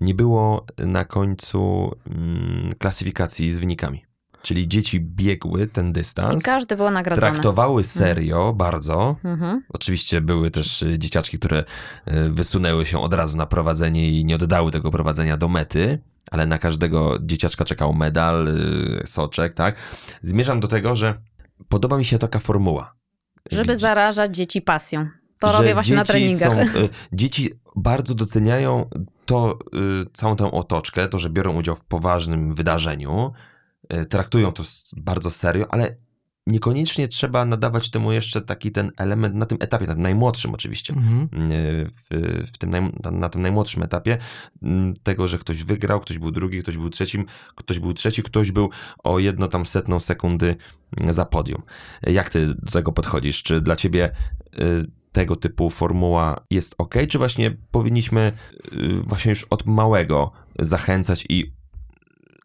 [0.00, 4.04] Nie było na końcu mm, klasyfikacji z wynikami.
[4.42, 7.32] Czyli dzieci biegły ten I dystans, każdy był nagradzony.
[7.32, 9.16] traktowały serio bardzo.
[9.24, 9.62] Mhm.
[9.68, 11.64] Oczywiście były też y, dzieciaczki, które
[12.08, 15.98] y, wysunęły się od razu na prowadzenie i nie oddały tego prowadzenia do mety,
[16.30, 19.76] ale na każdego dzieciaczka czekał medal, y, soczek, tak?
[20.22, 21.14] Zmierzam do tego, że
[21.68, 22.94] podoba mi się taka formuła.
[23.50, 25.08] Żeby zarażać dzieci pasją.
[25.40, 26.72] To robię właśnie na treningach.
[26.72, 28.90] Są, y, dzieci bardzo doceniają
[29.26, 29.58] to,
[30.02, 33.32] y, całą tę otoczkę, to, że biorą udział w poważnym wydarzeniu,
[33.92, 34.62] y, traktują to
[34.96, 35.96] bardzo serio, ale
[36.46, 40.94] niekoniecznie trzeba nadawać temu jeszcze taki ten element na tym etapie, na tym najmłodszym oczywiście.
[40.94, 41.28] Mhm.
[41.30, 44.18] W, w tym naj, na, tym najmłodszym etapie
[45.02, 48.70] tego, że ktoś wygrał, ktoś był drugi, ktoś był trzecim, ktoś był trzeci, ktoś był
[49.04, 50.56] o jedno tam setną sekundy
[51.10, 51.62] za podium.
[52.02, 53.42] Jak ty do tego podchodzisz?
[53.42, 54.10] Czy dla ciebie
[54.54, 58.32] y, tego typu formuła jest ok, czy właśnie powinniśmy
[58.72, 61.55] y, właśnie już od małego zachęcać i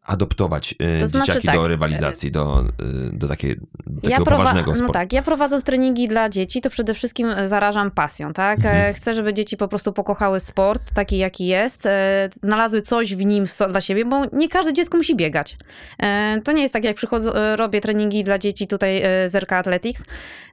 [0.05, 3.55] adoptować y, To znaczy dzieciaki tak, do rywalizacji, do, y, do, takiej,
[3.87, 4.93] do takiego prowa- poważnego No sportu?
[4.93, 8.57] tak, ja prowadząc treningi dla dzieci, to przede wszystkim zarażam pasją, tak?
[8.57, 8.75] Mhm.
[8.85, 13.25] E, Chcę, żeby dzieci po prostu pokochały sport taki, jaki jest, e, znalazły coś w
[13.25, 15.57] nim dla siebie, bo nie każde dziecko musi biegać.
[15.99, 19.35] E, To nie jest tak, jak przychodzę, e, robię treningi dla dzieci tutaj e, z
[19.35, 20.03] RK Athletics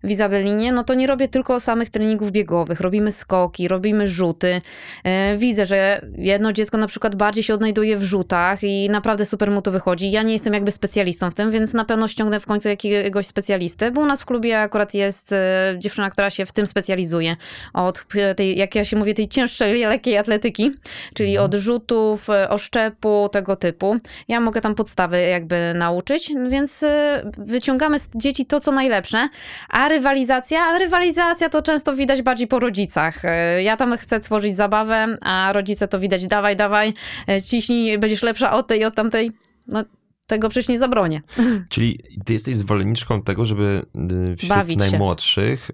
[0.04, 4.60] w Izabelinie, no to nie robię tylko samych treningów biegowych, robimy skoki, robimy rzuty.
[5.04, 9.37] E, Widzę, że jedno dziecko na przykład bardziej się odnajduje w rzutach i naprawdę super
[9.46, 10.10] mu to wychodzi.
[10.10, 13.90] Ja nie jestem jakby specjalistą w tym, więc na pewno ściągnę w końcu jakiegoś specjalistę,
[13.90, 17.36] bo u nas w klubie akurat jest e, dziewczyna, która się w tym specjalizuje.
[17.74, 20.70] Od e, tej, jak ja się mówię, tej cięższej, lekkiej atletyki,
[21.14, 23.96] czyli od rzutów, e, oszczepu, tego typu.
[24.28, 26.84] Ja mogę tam podstawy jakby nauczyć, więc
[27.38, 29.28] wyciągamy z dzieci to, co najlepsze,
[29.68, 33.14] a rywalizacja, a rywalizacja to często widać bardziej po rodzicach.
[33.58, 36.94] Ja tam chcę tworzyć zabawę, a rodzice to widać, dawaj, dawaj,
[37.44, 39.32] ciśnij, będziesz lepsza od tej, od tamtej.
[39.68, 39.84] No,
[40.26, 41.22] tego przecież nie zabronię.
[41.68, 43.82] Czyli ty jesteś zwolenniczką tego, żeby
[44.32, 45.70] y, wśród Bawić najmłodszych,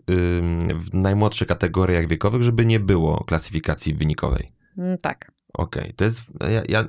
[0.81, 4.53] w najmłodszych kategoriach wiekowych, żeby nie było klasyfikacji wynikowej.
[4.79, 5.35] Mm, Tak.
[5.59, 6.89] Okej, to jest, ja, ja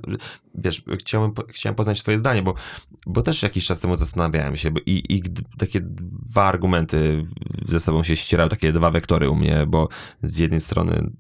[0.56, 2.54] wiesz, chciałem, chciałem poznać twoje zdanie, bo,
[3.08, 5.24] bo też jakiś czas temu zastanawiałem się bo i, i
[5.58, 7.26] takie dwa argumenty
[7.68, 9.90] ze sobą się ścierały, takie dwa wektory u mnie, bo
[10.24, 11.12] z jednej strony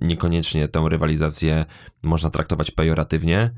[0.00, 1.64] niekoniecznie tę rywalizację
[2.02, 3.50] można traktować pejoratywnie,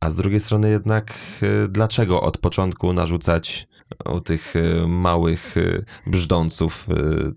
[0.00, 3.70] a z drugiej strony jednak y, dlaczego od początku narzucać
[4.12, 6.86] u tych e, małych e, brzdąców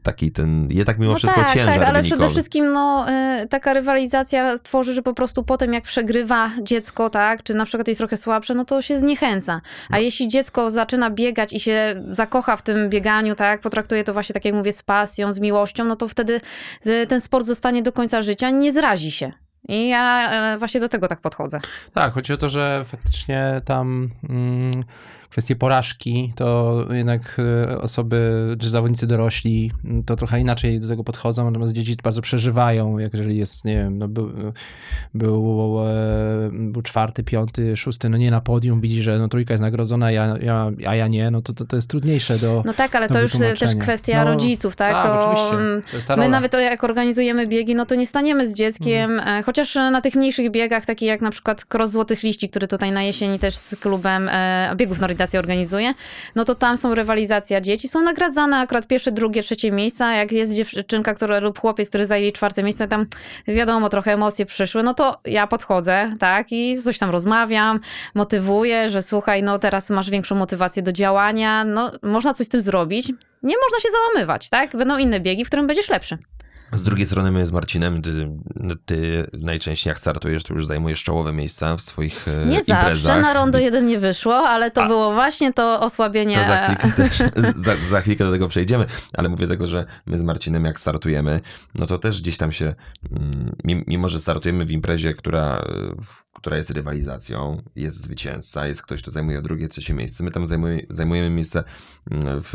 [0.03, 2.19] taki ten, jednak mimo No wszystko tak, ciężar tak, ale wynikowy.
[2.21, 3.05] przede wszystkim no,
[3.41, 7.87] y, taka rywalizacja tworzy, że po prostu potem jak przegrywa dziecko, tak, czy na przykład
[7.87, 9.61] jest trochę słabsze, no to się zniechęca.
[9.89, 14.33] A jeśli dziecko zaczyna biegać i się zakocha w tym bieganiu, tak, potraktuje to właśnie,
[14.33, 16.41] tak jak mówię, z pasją, z miłością, no to wtedy
[16.87, 19.42] y, ten sport zostanie do końca życia, nie zrazi się.
[19.67, 21.59] I ja e, właśnie do tego tak podchodzę.
[21.93, 24.83] Tak, chodzi o to, że faktycznie tam mm,
[25.33, 29.71] kwestie porażki, to jednak e, osoby, czy zawodnicy dorośli,
[30.05, 33.97] to trochę inaczej do tego podchodzą, natomiast dzieci bardzo przeżywają, jak jeżeli jest, nie wiem,
[33.97, 34.31] no był,
[35.13, 39.61] był, e, był czwarty, piąty, szósty, no nie na podium, widzi, że no trójka jest
[39.61, 42.95] nagrodzona, ja, ja, a ja nie, no to, to, to jest trudniejsze do No tak,
[42.95, 44.93] ale to już też kwestia No, rodziców, tak?
[44.93, 45.55] tak, to, oczywiście.
[45.55, 49.11] mm, To jest ta My nawet jak organizujemy biegi, no to nie staniemy z dzieckiem,
[49.11, 49.39] Mhm.
[49.39, 52.91] e, chociaż na tych mniejszych biegach, takich jak na przykład Cross Złotych Liści, który tutaj
[52.91, 55.93] na jesieni też z klubem e, biegów na orientację organizuje,
[56.35, 60.53] no to tam są rywalizacja dzieci, są nagradzane akurat pierwsze, drugie, trzecie miejsca, jak jest
[60.53, 63.05] dziewczynka która, lub chłopiec, który zajęli czwarte miejsce, tam
[63.47, 67.79] wiadomo, trochę emocje przyszły, no to ja podchodzę, tak, i coś tam rozmawiam,
[68.13, 72.61] motywuję, że słuchaj, no teraz masz większą motywację do działania, no można coś z tym
[72.61, 73.07] zrobić,
[73.43, 74.75] nie można się załamywać, tak?
[74.75, 76.17] Będą inne biegi, w którym będziesz lepszy.
[76.73, 78.27] Z drugiej strony my z Marcinem, ty,
[78.85, 82.97] ty najczęściej jak startujesz, to już zajmujesz czołowe miejsca w swoich Nie imprezach.
[82.97, 84.87] zawsze, na rondo jeden nie wyszło, ale to A.
[84.87, 86.35] było właśnie to osłabienie.
[86.35, 87.17] To za chwilkę, też,
[87.65, 91.41] za, za chwilkę do tego przejdziemy, ale mówię tego, że my z Marcinem jak startujemy,
[91.75, 92.75] no to też gdzieś tam się,
[93.11, 95.65] mm, mim- mimo że startujemy w imprezie, która,
[96.01, 100.47] w- która jest rywalizacją, jest zwycięzca, jest ktoś, kto zajmuje drugie, trzecie miejsce, my tam
[100.47, 101.63] zajmuje, zajmujemy miejsce
[102.11, 102.53] mm, w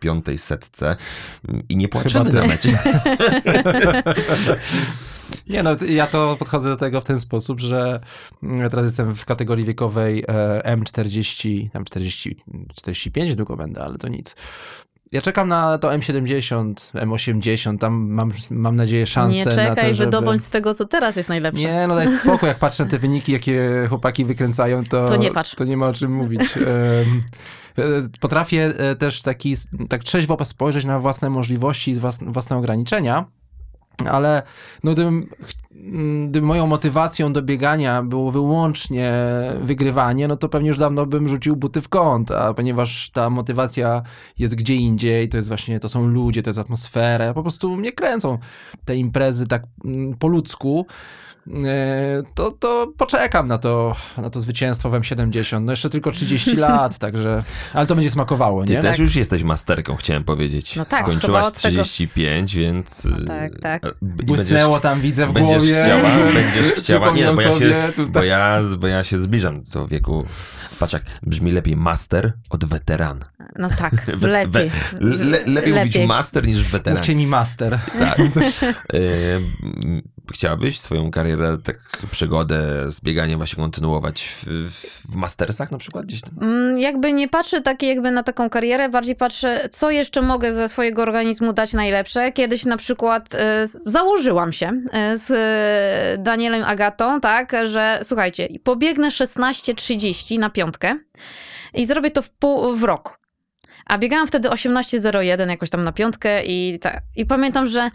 [0.00, 0.96] piątej setce
[1.68, 2.78] i nie płaczemy na mecie.
[5.48, 8.00] Nie no, ja to podchodzę do tego w ten sposób, że
[8.42, 12.36] mm, teraz jestem w kategorii wiekowej e, M40, tam 40,
[12.74, 14.36] 45 długo będę, ale to nic.
[15.12, 19.94] Ja czekam na to M70, M80, tam mam, mam nadzieję szansę Nie na czekaj, to,
[19.94, 20.04] żeby...
[20.10, 21.62] wydobądź z tego, co teraz jest najlepsze.
[21.62, 25.30] Nie, no daj spokój, jak patrzę na te wyniki, jakie chłopaki wykręcają, to, To nie
[25.30, 25.54] patrz.
[25.54, 26.42] to nie ma o czym mówić.
[26.56, 27.04] E,
[28.20, 29.56] Potrafię e, też taki,
[29.88, 31.94] tak trzeźwo spojrzeć na własne możliwości i
[32.26, 33.24] własne ograniczenia,
[34.04, 34.42] ale
[34.84, 39.12] no gdybym, ch- m, gdyby moją motywacją do biegania było wyłącznie
[39.60, 44.02] wygrywanie, no to pewnie już dawno bym rzucił buty w kąt, a ponieważ ta motywacja
[44.38, 47.92] jest gdzie indziej, to jest właśnie, to są ludzie, to jest atmosfera, po prostu mnie
[47.92, 48.38] kręcą
[48.84, 50.86] te imprezy tak mm, po ludzku,
[52.34, 55.60] to, to poczekam na to, na to zwycięstwo w M70.
[55.62, 58.82] No jeszcze tylko 30 lat, także, ale to będzie smakowało, Ty nie?
[58.82, 60.76] też już jesteś masterką, chciałem powiedzieć.
[60.76, 63.04] No tak, chyba Skończyłaś od tego- 35, więc...
[63.04, 63.84] No tak, tak.
[63.88, 65.82] e, Błysnęło będziesz- tam, widzę w Będziesz głowie.
[65.82, 69.62] chciała, że- będziesz chciała, nie, bo ja, się, tutaj- bo, ja, bo ja się zbliżam
[69.62, 70.24] do wieku,
[70.80, 73.20] patrz jak brzmi lepiej master od weteran.
[73.58, 74.70] No tak, We- lepiej.
[75.00, 76.98] we- le, lepiej, mówić master niż weteran.
[76.98, 77.78] Mówcie mi master.
[77.98, 78.18] Tak.
[80.32, 81.76] Chciałabyś swoją karierę, tak
[82.10, 84.70] przygodę z bieganiem właśnie kontynuować w,
[85.10, 86.30] w mastersach na przykład gdzieś tam?
[86.40, 90.68] Mm, Jakby nie patrzę takiej jakby na taką karierę, bardziej patrzę, co jeszcze mogę ze
[90.68, 92.32] swojego organizmu dać najlepsze.
[92.32, 99.08] Kiedyś na przykład e, założyłam się e, z e, Danielem Agatą, tak, że słuchajcie, pobiegnę
[99.08, 100.98] 16.30 na piątkę
[101.74, 103.25] i zrobię to w, pół, w rok.
[103.86, 107.88] A biegałam wtedy 18.01 jakoś tam na piątkę i, ta, i pamiętam, że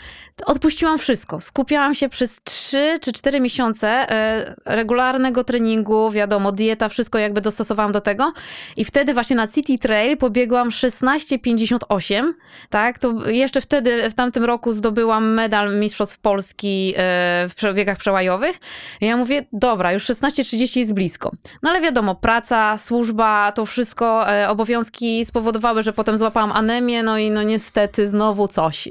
[0.45, 1.39] odpuściłam wszystko.
[1.39, 7.91] Skupiałam się przez 3 czy 4 miesiące e, regularnego treningu, wiadomo, dieta, wszystko jakby dostosowałam
[7.91, 8.33] do tego.
[8.77, 12.33] I wtedy właśnie na City Trail pobiegłam 16.58,
[12.69, 12.99] tak?
[12.99, 18.57] To jeszcze wtedy, w tamtym roku zdobyłam medal Mistrzostw Polski e, w biegach przełajowych.
[19.01, 21.31] I ja mówię, dobra, już 16.30 jest blisko.
[21.63, 27.17] No ale wiadomo, praca, służba, to wszystko, e, obowiązki spowodowały, że potem złapałam anemię, no
[27.17, 28.87] i no niestety znowu coś.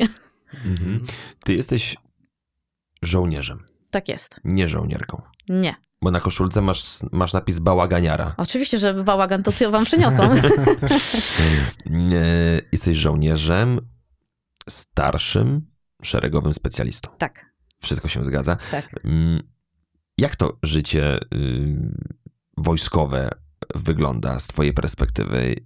[0.65, 1.05] Mhm.
[1.45, 1.97] Ty jesteś
[3.03, 4.41] żołnierzem, Tak jest.
[4.45, 5.23] nie żołnierką.
[5.49, 5.75] Nie.
[6.03, 8.35] Bo na koszulce masz, masz napis bałaganiara.
[8.37, 10.35] Oczywiście, że bałagan to co wam przyniosą.
[11.87, 12.21] Nie,
[12.73, 13.81] Jesteś żołnierzem,
[14.69, 15.67] starszym,
[16.03, 17.11] szeregowym specjalistą.
[17.19, 17.47] tak,
[17.83, 18.57] Wszystko się zgadza.
[18.71, 18.89] tak.
[19.05, 19.43] Mm,
[20.19, 21.77] Jak to życie y,
[22.57, 23.31] wojskowe
[23.75, 25.57] wygląda z twojej perspektywy?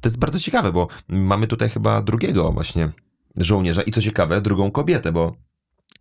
[0.00, 2.88] To jest bardzo ciekawe, bo mamy tutaj chyba drugiego właśnie
[3.38, 5.36] żołnierza i co ciekawe, drugą kobietę, bo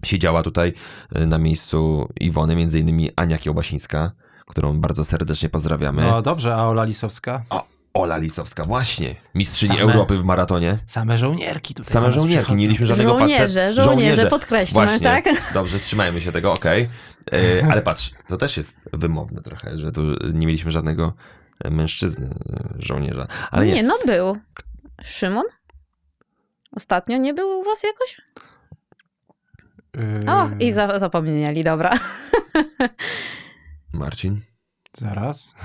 [0.06, 0.74] siedziała tutaj
[1.16, 4.12] y, na miejscu Iwony, między innymi Ania Kiełbasińska,
[4.48, 6.02] którą bardzo serdecznie pozdrawiamy.
[6.02, 7.42] No dobrze, a Ola Lisowska?
[7.94, 10.78] Ola Lisowska, właśnie, mistrzyni Same- Europy w maratonie.
[10.86, 12.58] Same żołnierki tutaj Same żołnierki, przychodzą.
[12.60, 13.72] nie mieliśmy żadnego Żołnierze, faceta.
[13.72, 15.00] żołnierze, podkreślmy, Właśnie.
[15.00, 15.26] tak?
[15.54, 16.90] Dobrze, trzymajmy się tego, okej.
[17.34, 20.02] E, Ale patrz, to też jest wymowne trochę, że tu
[20.34, 21.14] nie mieliśmy żadnego
[21.70, 23.28] mężczyzny, e, żołnierza.
[23.52, 24.38] Ale nie, nie, no był.
[25.04, 25.46] Szymon?
[26.72, 28.22] Ostatnio nie był u was jakoś?
[30.28, 32.00] O, Yy, i za, zapomnieli, dobra.
[33.94, 34.42] Marcin.
[34.98, 35.56] Zaraz.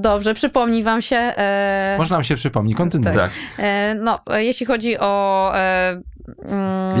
[0.00, 1.16] Dobrze, przypomni wam się.
[1.16, 3.14] E, Może nam się przypomni, kontynuuj.
[3.14, 3.30] Tak.
[3.58, 5.52] e, no, e, jeśli chodzi o...
[5.54, 6.02] E,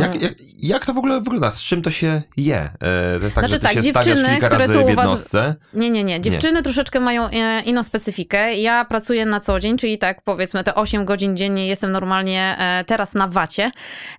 [0.00, 0.32] Jak, jak,
[0.62, 1.50] jak to w ogóle wygląda?
[1.50, 2.56] Z czym to się je?
[2.80, 5.54] E, To jest tak, Znaczy że tak, się dziewczyny, które tu u was- jednostce.
[5.74, 6.20] Nie, nie, nie.
[6.20, 8.54] Dziewczyny troszeczkę mają e, inną specyfikę.
[8.54, 12.84] Ja pracuję na co dzień, czyli tak powiedzmy te 8 godzin dziennie jestem normalnie e,
[12.84, 13.70] teraz na wacie.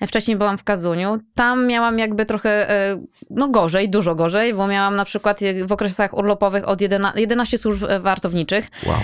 [0.08, 1.18] Wcześniej byłam w Kazuniu.
[1.36, 2.68] Tam miałam jakby trochę,
[3.30, 7.84] no gorzej, dużo gorzej, bo miałam na przykład w okresach urlopowych od 11, 11 służb
[8.02, 8.68] wartowniczych.
[8.86, 8.96] Wow.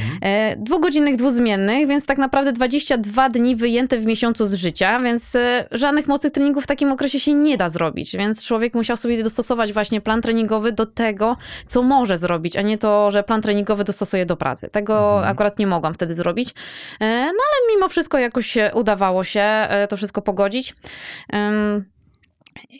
[0.57, 6.07] Dwugodzinnych, dwuzmiennych, więc tak naprawdę 22 dni wyjęte w miesiącu z życia, więc e, żadnych
[6.07, 10.01] mocnych treningów w takim okresie się nie da zrobić, więc człowiek musiał sobie dostosować właśnie
[10.01, 14.37] plan treningowy do tego, co może zrobić, a nie to, że plan treningowy dostosuje do
[14.37, 14.69] pracy.
[14.71, 16.53] Tego akurat nie mogłam wtedy zrobić,
[16.99, 20.75] E, no ale mimo wszystko jakoś się udawało się e, to wszystko pogodzić.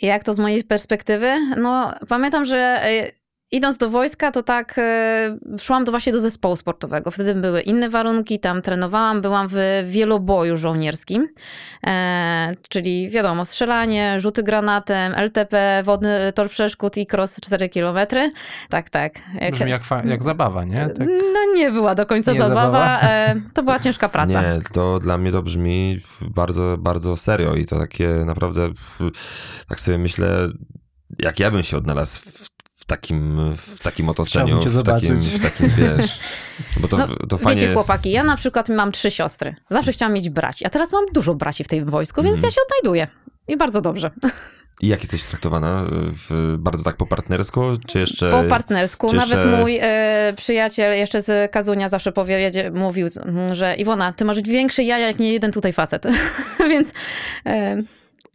[0.01, 1.35] Jak to z mojej perspektywy?
[1.57, 3.11] No, pamiętam, że e,
[3.51, 7.11] idąc do wojska, to tak e, szłam do, właśnie do zespołu sportowego.
[7.11, 9.57] Wtedy były inne warunki, tam trenowałam, byłam w
[9.89, 11.27] wieloboju żołnierskim,
[11.87, 17.97] e, czyli wiadomo, strzelanie, rzuty granatem, LTP, wodny tor przeszkód i cross 4 km.
[18.69, 19.13] Tak, tak.
[19.41, 20.75] Jak, Brzmi jak, jak zabawa, nie?
[20.77, 21.07] Tak.
[21.33, 22.61] No nie była do końca Nie zabawa.
[22.65, 22.99] zabawa?
[23.01, 24.41] E, to była ciężka praca.
[24.41, 28.69] Nie, to dla mnie to brzmi bardzo, bardzo serio i to takie naprawdę,
[29.67, 30.49] tak sobie myślę,
[31.19, 32.58] jak ja bym się odnalazł w
[32.89, 36.19] takim, w takim otoczeniu, w takim, w takim, wiesz,
[36.81, 37.61] bo to, No, to fajnie...
[37.61, 39.55] Wiecie, chłopaki, ja na przykład mam trzy siostry.
[39.69, 42.45] Zawsze chciałam mieć braci, a teraz mam dużo braci w tym wojsku, więc Mhm.
[42.47, 43.07] ja się odnajduję.
[43.47, 44.11] I bardzo dobrze.
[44.81, 45.85] I jak jesteś traktowana?
[45.91, 48.31] W, bardzo tak po partnersku, czy jeszcze...
[48.31, 49.13] Po partnersku.
[49.13, 54.25] Nawet jeszcze- mój e, przyjaciel jeszcze z Kazunia zawsze powiedzie, mówił, mm, że Iwona, ty
[54.25, 56.07] masz większe jaja jak nie jeden tutaj facet.
[56.69, 56.93] Więc
[57.45, 57.83] e,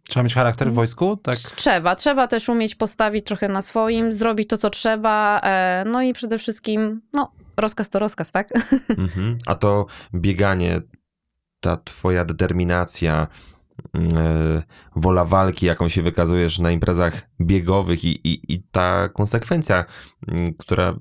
[0.09, 1.17] Trzeba mieć charakter w wojsku?
[1.17, 1.37] Tak.
[1.37, 1.95] trzeba.
[1.95, 5.41] Trzeba też umieć postawić trochę na swoim, zrobić to, co trzeba.
[5.43, 8.49] E, no i przede wszystkim, no, rozkaz to rozkaz, tak?
[8.97, 9.37] Mhm.
[9.45, 10.81] A to bieganie,
[11.59, 13.27] ta twoja determinacja,
[13.95, 14.63] e,
[14.95, 19.85] wola walki, jaką się wykazujesz na imprezach biegowych i, i, i ta konsekwencja,
[20.27, 20.95] m, która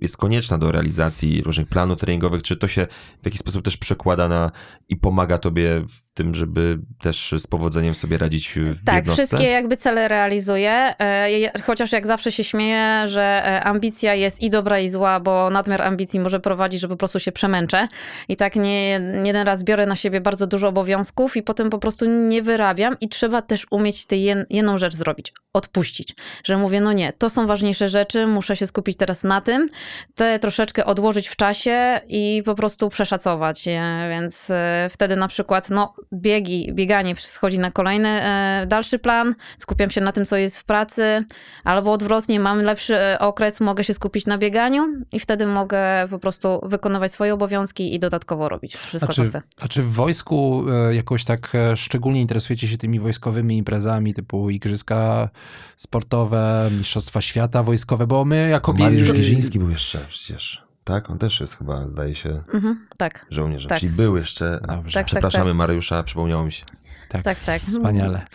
[0.00, 2.86] jest konieczna do realizacji różnych planów treningowych, czy to się
[3.22, 4.50] w jakiś sposób też przekłada na
[4.88, 9.26] i pomaga tobie w tym, żeby też z powodzeniem sobie radzić w Tak, jednostce?
[9.26, 14.50] wszystkie jakby cele realizuję, e, chociaż jak zawsze się śmieję, że e, ambicja jest i
[14.50, 17.86] dobra i zła, bo nadmiar ambicji może prowadzić, że po prostu się przemęczę.
[18.28, 21.78] I tak nie, nie jeden raz biorę na siebie bardzo dużo obowiązków i potem po
[21.78, 25.32] prostu nie wyrabiam i trzeba też umieć tę jed, jedną rzecz zrobić,
[25.72, 29.68] odpuścić, że mówię, no nie, to są ważniejsze rzeczy, muszę się skupić teraz na tym,
[30.14, 33.64] te troszeczkę odłożyć w czasie i po prostu przeszacować,
[34.10, 39.90] więc e, wtedy na przykład, no biegi, bieganie schodzi na kolejny e, dalszy plan, skupiam
[39.90, 41.24] się na tym, co jest w pracy,
[41.64, 45.78] albo odwrotnie, mam lepszy e, okres, mogę się skupić na bieganiu i wtedy mogę
[46.10, 49.42] po prostu wykonywać swoje obowiązki i dodatkowo robić wszystko, A co czy, chcę.
[49.60, 55.28] a czy w wojsku jakoś tak szczególnie interesujecie się tymi wojskowymi imprezami typu igrzyska
[55.76, 60.62] sportowe, mistrzostwa świata wojskowe, bo my jako Mariusz Giziński był jeszcze przecież.
[60.84, 63.68] Tak, on też jest chyba, zdaje się, Mhm, tak, żołnierzem.
[63.68, 63.78] Tak.
[63.80, 64.60] Czyli był jeszcze.
[64.68, 64.94] A, Dobrze.
[64.94, 66.64] Tak, Przepraszamy Mariusza, przypomniało mi się.
[67.08, 67.62] Tak, tak, tak.
[67.62, 68.26] Wspaniale.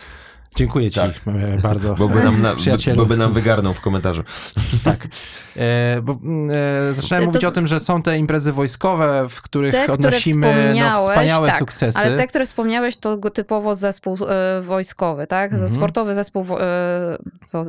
[0.56, 1.10] Dziękuję ci Tak.
[1.26, 1.94] e, bardzo.
[1.94, 2.56] Bo by nam, na,
[2.96, 4.22] bo by nam wygarnął w komentarzu.
[4.84, 5.08] Tak.
[5.56, 9.72] E, bo e, zaczynałem To- mówić o tym, że są te imprezy wojskowe, w których
[9.72, 11.98] Te, które odnosimy no, wspaniałe tak, sukcesy.
[11.98, 15.52] ale te, które wspomniałeś, to typowo zespół e, wojskowy, tak?
[15.52, 15.70] Mhm.
[15.70, 17.62] Sportowy zespół e, co,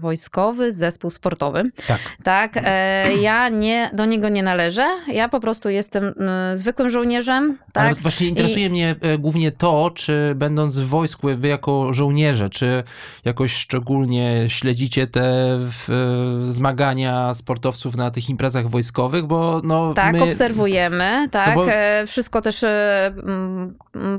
[0.00, 1.70] wojskowy, zespół sportowy.
[1.86, 1.98] Tak.
[2.22, 4.86] Tak, e, ja nie, do niego nie należę.
[5.12, 7.98] Ja po prostu jestem mm, zwykłym żołnierzem, Ale tak?
[7.98, 12.82] właśnie interesuje mnie e, głównie to, czy będąc w wojsku, wy jako żołnierze, czy
[13.24, 15.20] jakoś szczególnie śledzicie te
[15.60, 20.22] w, e, zmagania sportowców na tych imprezach wojskowych, bo no Tak, my...
[20.22, 21.48] obserwujemy, tak.
[21.48, 23.12] No bo- e, Wszystko też e,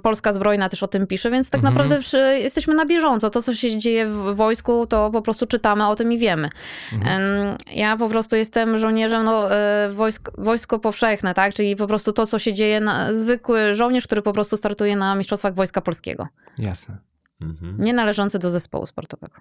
[0.03, 1.73] Polska Zbrojna też o tym pisze, więc tak Mhm.
[1.73, 1.99] naprawdę
[2.39, 3.29] jesteśmy na bieżąco.
[3.29, 6.49] To, co się dzieje w wojsku, to po prostu czytamy o tym i wiemy.
[6.93, 7.55] Mhm.
[7.73, 11.53] Ja po prostu jestem żołnierzem no, e, wojsk, wojsko powszechne, tak?
[11.53, 15.15] Czyli po prostu to, co się dzieje, na, zwykły żołnierz, który po prostu startuje na
[15.15, 16.27] Mistrzostwach Wojska Polskiego.
[16.57, 16.97] Jasne.
[17.41, 17.77] Mhm.
[17.79, 19.33] Nie należący do zespołu sportowego.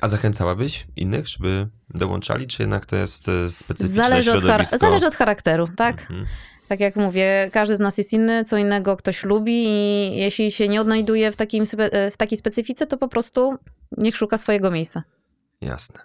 [0.00, 4.78] A zachęcałabyś innych, żeby dołączali, czy jednak to jest e, specyficzne Zależy od, środowisko?
[4.78, 6.00] zależy od charakteru, tak?
[6.00, 6.26] Mhm.
[6.68, 10.68] Tak jak mówię, każdy z nas jest inny, co innego ktoś lubi i jeśli się
[10.68, 13.58] nie odnajduje w, takim, spe- w takiej specyfice, to po prostu
[13.98, 15.02] niech szuka swojego miejsca.
[15.60, 16.00] Jasne.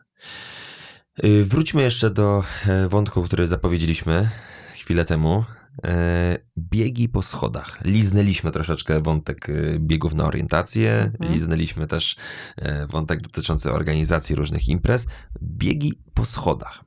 [1.26, 4.30] Y, Wróćmy jeszcze do e, wątku, który zapowiedzieliśmy.
[4.76, 5.44] chwilę temu.
[5.86, 7.80] E, biegi po schodach.
[7.86, 11.32] Liznęliśmy troszeczkę wątek e, biegów na orientację, Mhm.
[11.34, 12.16] liznęliśmy też
[12.58, 15.06] e, wątek dotyczący organizacji różnych imprez.
[15.42, 16.84] Biegi po schodach.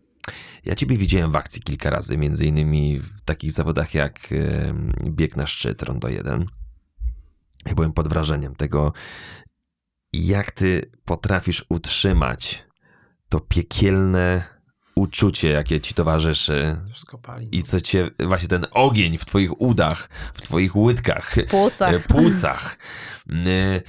[0.64, 4.28] Ja ciebie widziałem w akcji kilka razy, między innymi w takich zawodach jak
[5.10, 6.46] bieg na szczyt, rondo 1.
[7.66, 8.92] Ja byłem pod wrażeniem tego,
[10.14, 12.64] jak ty potrafisz utrzymać
[13.28, 14.44] to piekielne
[14.94, 16.82] uczucie, jakie ci towarzyszy
[17.52, 21.94] i co cię, właśnie ten ogień w twoich udach, w twoich łydkach, Płucach.
[21.94, 22.78] e, płucach.
[23.30, 23.82] E,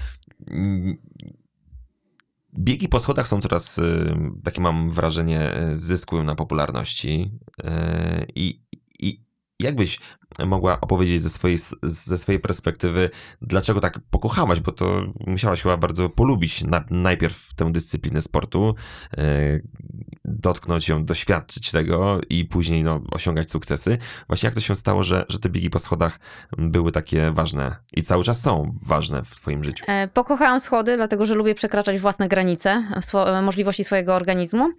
[2.60, 3.84] Biegi po schodach są coraz, e,
[4.44, 7.40] takie mam wrażenie, zyskują na popularności
[8.36, 8.62] i,
[9.00, 9.25] i
[9.60, 10.00] jakbyś
[10.46, 13.10] mogła opowiedzieć ze swojej, ze swojej perspektywy,
[13.42, 18.76] dlaczego tak pokochałaś, bo to musiałaś chyba bardzo polubić na, najpierw tę dyscyplinę sportu,
[19.18, 19.60] e,
[20.26, 23.98] dotknąć ją, doświadczyć tego i później no, osiągać sukcesy.
[24.28, 26.20] Właśnie jak to się stało, że, że te biegi po schodach
[26.58, 29.86] były takie ważne i cały czas są ważne w twoim życiu?
[29.88, 34.72] E, Pokochałam schody, dlatego że lubię przekraczać własne granice, swo- możliwości swojego organizmu.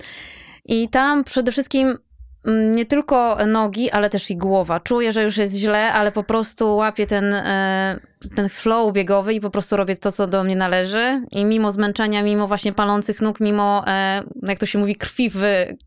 [0.69, 1.99] I tam przede wszystkim
[2.47, 4.81] nie tylko nogi, ale też i głowa.
[4.81, 8.01] Czuję, że już jest źle, ale po prostu łapię ten, e,
[8.35, 11.23] ten flow biegowy i po prostu robię to, co do mnie należy.
[11.31, 15.43] I mimo zmęczenia, mimo właśnie palących nóg, mimo, e, jak to się mówi, krwi w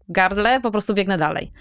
[0.10, 1.52] gardle, po prostu biegnę dalej.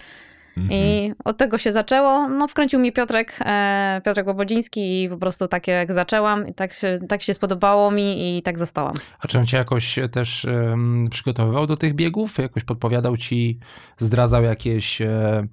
[0.70, 2.28] I od tego się zaczęło.
[2.28, 6.72] No, wkręcił mnie Piotrek, e, Piotrek Łobodziński i po prostu tak jak zaczęłam, i tak
[6.72, 8.94] się, tak się spodobało mi i tak zostałam.
[9.20, 12.38] A czy on cię jakoś też em, przygotowywał do tych biegów?
[12.38, 13.58] Jakoś podpowiadał ci,
[13.98, 15.46] zdradzał jakieś e,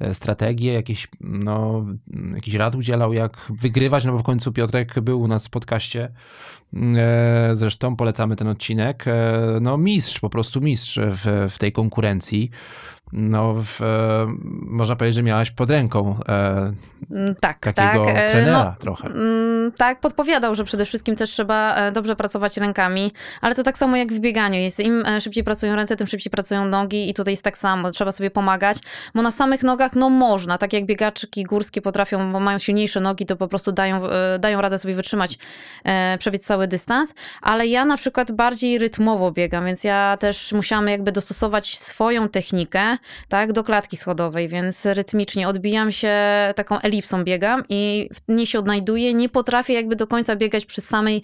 [0.00, 1.86] e, strategie, jakieś, no,
[2.34, 4.04] jakiś rad udzielał, jak wygrywać?
[4.04, 6.12] No bo w końcu Piotrek był u nas w podcaście.
[6.96, 9.04] E, zresztą polecamy ten odcinek.
[9.08, 9.12] E,
[9.60, 12.50] no mistrz, po prostu mistrz w, w tej konkurencji.
[13.12, 14.26] No, w, e,
[14.66, 16.72] można powiedzieć, że miałaś pod ręką e,
[17.10, 18.30] Mm, Tak, takiego tak.
[18.30, 19.08] trenera trochę.
[19.08, 23.78] Mm, Tak, podpowiadał, że przede wszystkim też trzeba e, dobrze pracować rękami, ale to tak
[23.78, 24.60] samo jak w bieganiu.
[24.60, 27.90] Jest im szybciej pracują ręce, tym szybciej pracują nogi i tutaj jest tak samo.
[27.90, 28.78] Trzeba sobie pomagać,
[29.14, 33.26] bo na samych nogach no można, tak jak biegaczki górskie potrafią, bo mają silniejsze nogi,
[33.26, 34.02] to po prostu dają,
[34.38, 35.38] dają radę sobie wytrzymać,
[36.18, 41.12] przebiec cały dystans, ale ja na przykład bardziej rytmowo biegam, więc ja też musiałam jakby
[41.12, 42.96] dostosować swoją technikę,
[43.28, 46.16] tak, do klatki schodowej, więc rytmicznie odbijam się,
[46.56, 49.14] taką elipsą biegam i w niej się odnajduję.
[49.14, 51.22] Nie potrafię jakby do końca biegać przy samej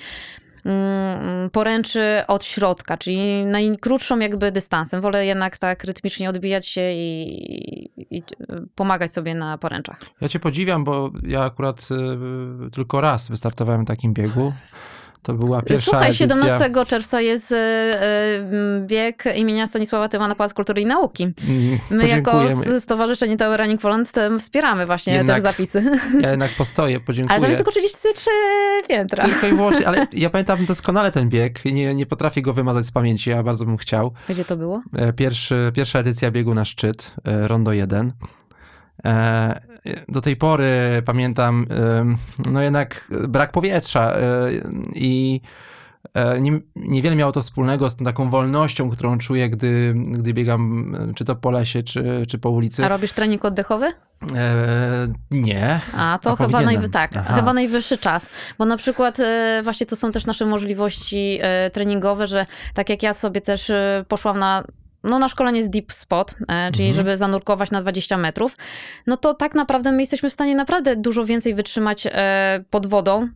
[0.64, 5.01] mm, poręczy od środka, czyli najkrótszą jakby dystansem.
[5.01, 8.22] Wolę jednak tak rytmicznie odbijać się i, i
[8.74, 10.01] pomagać sobie na poręczach.
[10.20, 11.89] Ja cię podziwiam, bo ja akurat
[12.66, 14.53] y, tylko raz wystartowałem w takim biegu.
[15.23, 16.27] To była pierwsza Słuchaj, edycja.
[16.27, 17.61] 17 czerwca jest y, y,
[18.87, 21.23] bieg imienia Stanisława Tymana Pałac Kultury i Nauki.
[21.25, 22.43] Mm, My jako
[22.81, 25.83] Stowarzyszenie Running Poland wspieramy właśnie Jednak- też zapisy.
[26.21, 27.33] Ja jednak postoję, podziękuję.
[27.33, 28.31] Ale tam jest tylko 33
[28.89, 29.25] piętra.
[29.25, 31.64] Tylko i wyłącznie, ale ja pamiętam doskonale ten bieg.
[31.64, 34.12] Nie, nie potrafię go wymazać z pamięci, ja bardzo bym chciał.
[34.29, 34.83] Gdzie to było?
[34.97, 38.12] E, Pierwszy, pierwsza edycja biegu na szczyt, e, Rondo 1.
[39.05, 39.61] E,
[40.09, 41.66] Do tej pory pamiętam,
[42.53, 44.20] no jednak brak powietrza e,
[44.94, 45.40] i
[46.14, 50.96] e, nie, niewiele miało to wspólnego z tą taką wolnością, którą czuję, gdy, gdy biegam
[51.16, 52.84] czy to po lesie, czy, czy po ulicy.
[52.84, 53.86] A robisz trening oddechowy?
[53.86, 53.92] E,
[55.30, 55.80] nie.
[55.96, 57.34] A to A chyba, najwy- tak, Aha.
[57.34, 58.30] chyba najwyższy czas.
[58.59, 63.03] Bo na przykład e, właśnie to są też nasze możliwości e, treningowe, że tak jak
[63.03, 64.64] ja sobie też e, poszłam na
[65.09, 66.92] no na szkolenie z Deep Spot, e, czyli Mhm.
[66.96, 68.56] żeby zanurkować na 20 metrów,
[69.06, 73.28] no to tak naprawdę my jesteśmy w stanie naprawdę dużo więcej wytrzymać e, pod wodą,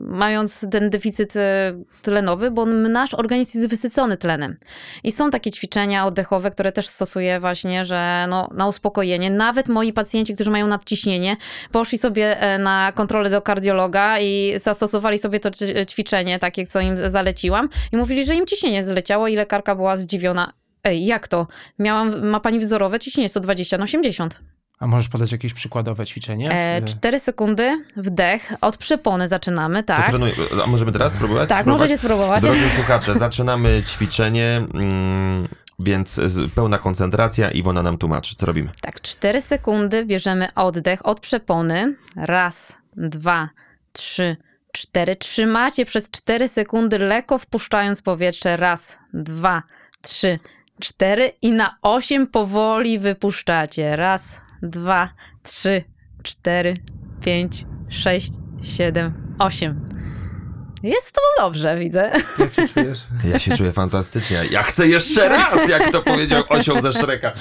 [0.00, 4.56] mając ten deficyt e, tlenowy, bo nasz organizm jest wysycony tlenem.
[5.04, 9.30] I są takie ćwiczenia oddechowe, które też stosuję właśnie, że no, na uspokojenie.
[9.30, 11.36] Nawet moi pacjenci, którzy mają nadciśnienie,
[11.72, 15.50] poszli sobie na kontrolę do kardiologa i zastosowali sobie to
[15.88, 20.52] ćwiczenie, takie, co im zaleciłam i mówili, że im ciśnienie zleciało i lekarka była zdziwiona.
[20.84, 21.46] Ej, jak to?
[21.78, 24.40] Miałam, ma pani wzorowe ciśnienie 120 na 80.
[24.78, 26.50] A możesz podać jakieś przykładowe ćwiczenie?
[26.50, 30.08] E, 4 sekundy, wdech, od przepony zaczynamy, tak.
[30.08, 30.32] trenuj,
[30.64, 31.48] a możemy teraz spróbować?
[31.48, 31.80] Tak, Spróbować?
[31.80, 32.42] możecie spróbować.
[32.42, 36.20] Drodzy słuchacze, zaczynamy ćwiczenie, mm, więc
[36.54, 37.50] pełna koncentracja.
[37.50, 38.70] Iwona nam tłumaczy, co robimy.
[38.80, 41.94] Tak, 4 sekundy, bierzemy oddech od przepony.
[42.16, 43.48] Raz, dwa,
[43.92, 44.36] trzy,
[44.72, 45.16] cztery.
[45.16, 48.56] Trzymacie przez 4 sekundy, lekko wpuszczając powietrze.
[48.56, 49.62] Raz, dwa,
[50.02, 50.38] trzy,
[50.80, 51.32] cztery.
[51.42, 53.96] I na 8 powoli wypuszczacie.
[53.96, 55.08] Raz, dwa,
[55.42, 55.84] trzy,
[56.22, 56.74] cztery,
[57.24, 59.86] pięć, sześć, siedem, osiem.
[60.84, 62.12] Jest to dobrze, widzę.
[62.38, 62.98] Jak się czujesz?
[63.32, 64.42] Ja się czuję fantastycznie.
[64.50, 67.32] Ja chcę jeszcze raz, jak to powiedział osioł ze Szreka.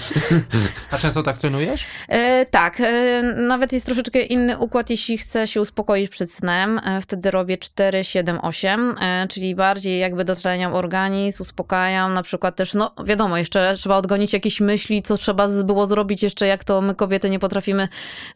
[0.91, 1.86] A często tak trenujesz?
[2.08, 6.80] E, tak, e, nawet jest troszeczkę inny układ, jeśli chcę się uspokoić przed snem.
[6.86, 12.14] E, wtedy robię 4, 7, 8, e, czyli bardziej jakby dotleniam organizm, uspokajam.
[12.14, 16.48] Na przykład też, no wiadomo, jeszcze trzeba odgonić jakieś myśli, co trzeba było zrobić jeszcze,
[16.48, 17.88] jak to my kobiety nie potrafimy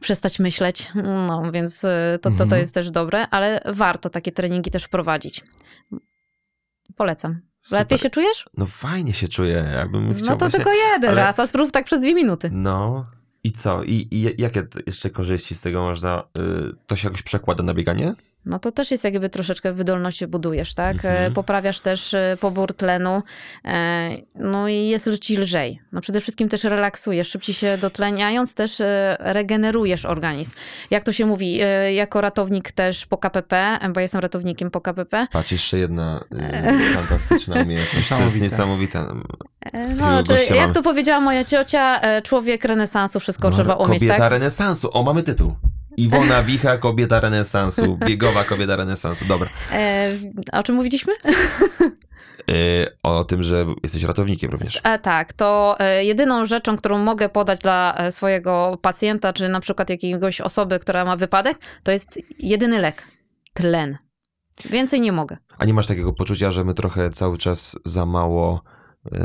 [0.02, 0.88] przestać myśleć.
[1.28, 2.60] No, więc e, to, to, to Mhm.
[2.60, 4.97] jest też dobre, ale warto takie treningi też wprowadzić.
[6.96, 7.42] Polecam.
[7.72, 8.00] Lepiej Super.
[8.00, 8.50] się czujesz?
[8.58, 10.52] No fajnie się czuję, jakbym chciał No to właśnie...
[10.60, 12.50] tylko jeden ale- raz, a spróbuj tak przez dwie minuty.
[12.54, 13.04] No
[13.44, 13.84] i co?
[13.84, 16.24] I, i jakie jeszcze korzyści z tego można...
[16.40, 18.14] Y, to się jakoś przekłada na bieganie?
[18.48, 20.96] No to też jest jakby troszeczkę wydolność budujesz, tak?
[20.96, 21.32] Mhm.
[21.32, 23.24] E, Poprawiasz też e, pobór tlenu,
[23.66, 25.80] e, no i jest ci lżej.
[25.92, 28.82] No przede wszystkim też relaksujesz, szybciej się dotleniając też
[29.20, 30.54] regenerujesz organizm.
[30.92, 31.60] Jak to się mówi,
[31.96, 36.24] jako ratownik też po KPP, bo jestem ratownikiem po KPP, Patrz, jeszcze jedna
[36.96, 38.10] fantastyczna umiejętność.
[38.10, 38.42] To jest
[39.74, 44.32] e, no, czy, jak to powiedziała moja ciocia, człowiek renesansu, wszystko trzeba umieć, kobieta tak?
[44.32, 44.90] renesansu.
[44.94, 45.56] O, mamy tytuł.
[45.98, 47.98] Iwona Wicha, kobieta renesansu.
[47.98, 49.26] Biegowa kobieta renesansu.
[49.26, 49.50] Dobra.
[49.72, 50.12] E,
[50.52, 51.14] o czym mówiliśmy?
[52.52, 54.82] Y, o tym, że jesteś ratownikiem również.
[54.84, 59.60] E, tak, to e, jedyną rzeczą, którą mogę podać dla e, swojego pacjenta, czy na
[59.60, 63.04] przykład jakiegoś osoby, która ma wypadek, to jest jedyny lek.
[63.54, 63.98] Tlen.
[64.70, 65.38] Więcej nie mogę.
[65.58, 68.62] A nie masz takiego poczucia, że my trochę cały czas za mało
[69.06, 69.20] y,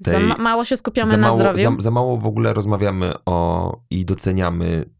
[0.00, 1.62] nadajemy Za Tej- ma- mało się skupiamy za na mało, zdrowiu.
[1.76, 4.90] Za, za mało w ogóle rozmawiamy o i doceniamy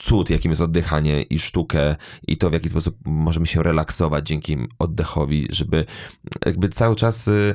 [0.00, 1.96] cud, jakim jest oddychanie i sztukę
[2.26, 5.84] i to, w jaki sposób możemy się relaksować dzięki oddechowi, żeby
[6.46, 7.54] jakby cały czas y,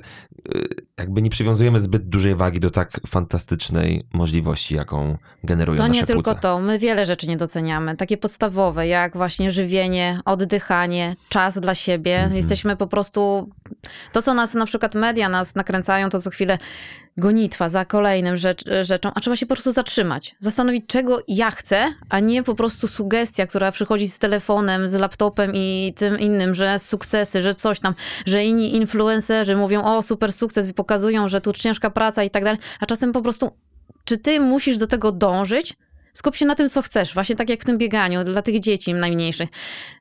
[0.55, 5.99] y, jakby nie przywiązujemy zbyt dużej wagi do tak fantastycznej możliwości, jaką generują To nasze
[5.99, 6.59] nie tylko to.
[6.59, 7.95] My wiele rzeczy nie doceniamy.
[7.95, 12.15] Takie podstawowe, jak właśnie żywienie, oddychanie, czas dla siebie.
[12.15, 12.35] Mhm.
[12.35, 13.49] Jesteśmy po prostu.
[14.11, 16.57] To, co nas na przykład media nas nakręcają, to co chwilę
[17.18, 20.36] gonitwa za kolejnym rzecz, rzeczą, a trzeba się po prostu zatrzymać.
[20.39, 25.51] Zastanowić, czego ja chcę, a nie po prostu sugestia, która przychodzi z telefonem, z laptopem
[25.53, 27.93] i tym innym, że sukcesy, że coś tam,
[28.26, 32.59] że inni influencerzy mówią, o super sukces, pokazują, że tu ciężka praca i tak dalej,
[32.80, 33.51] a czasem po prostu,
[34.05, 35.78] czy ty musisz do tego dążyć?
[36.16, 38.93] Skup się na tym, co chcesz, właśnie tak jak w tym bieganiu dla tych dzieci
[38.93, 39.49] najmniejszych.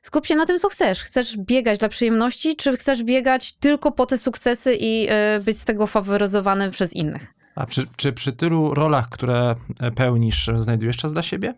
[0.01, 1.03] Skup się na tym, co chcesz.
[1.03, 5.07] Chcesz biegać dla przyjemności, czy chcesz biegać tylko po te sukcesy i
[5.37, 7.33] y, być z tego faworyzowany przez innych?
[7.55, 11.53] A przy, czy przy tylu rolach, które e, pełnisz, znajdujesz czas dla siebie?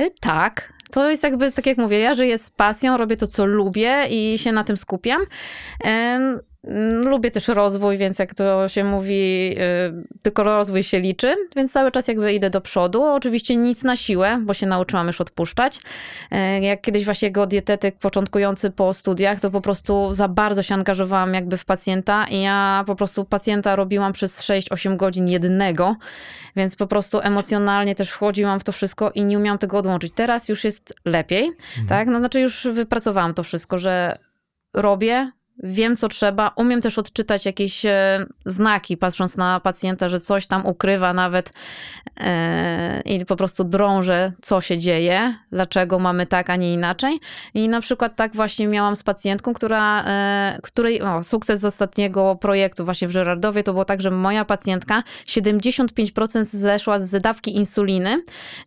[0.00, 0.72] Y, tak.
[0.90, 4.38] To jest jakby, tak jak mówię, ja żyję z pasją, robię to, co lubię i
[4.38, 5.22] się na tym skupiam.
[6.66, 9.54] Mm, Lubię też rozwój, więc jak to się mówi,
[10.12, 13.02] y, tylko rozwój się liczy, więc cały czas jakby idę do przodu.
[13.02, 15.80] Oczywiście nic na siłę, bo się nauczyłam już odpuszczać.
[16.30, 20.74] E, Jak kiedyś właśnie jako dietetyk początkujący po studiach, to po prostu za bardzo się
[20.74, 25.96] angażowałam jakby w pacjenta i ja po prostu pacjenta robiłam przez 6-8 godzin jednego,
[26.56, 30.12] więc po prostu emocjonalnie też wchodziłam w to wszystko i nie umiałam tego odłączyć.
[30.14, 31.50] Teraz już jest lepiej,
[31.88, 32.08] tak?
[32.08, 34.18] No znaczy już wypracowałam to wszystko, że
[34.74, 35.30] robię,
[35.62, 40.66] wiem co trzeba, umiem też odczytać jakieś e, znaki, patrząc na pacjenta, że coś tam
[40.66, 41.52] ukrywa nawet
[42.20, 47.20] e, i po prostu drążę, co się dzieje, dlaczego mamy tak, a nie inaczej.
[47.54, 52.36] I na przykład tak właśnie miałam z pacjentką, która, e, której o, sukces z ostatniego
[52.40, 58.16] projektu właśnie w Żerardowie to było tak, że moja pacjentka 75% zeszła z dawki insuliny,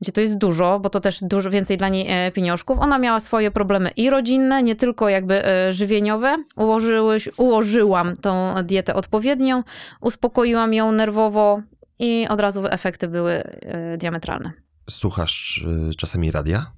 [0.02, 2.80] gdzie to jest dużo, bo to też dużo więcej dla niej pieniążków.
[2.80, 6.36] Ona miała swoje problemy i rodzinne, nie tylko jakby żywieniowe.
[6.78, 9.64] Ułożyły, ułożyłam tą dietę odpowiednią,
[10.02, 11.62] uspokoiłam ją nerwowo
[12.00, 14.52] i od razu efekty były e, diametralne.
[14.90, 16.72] Słuchasz y, czasami radia?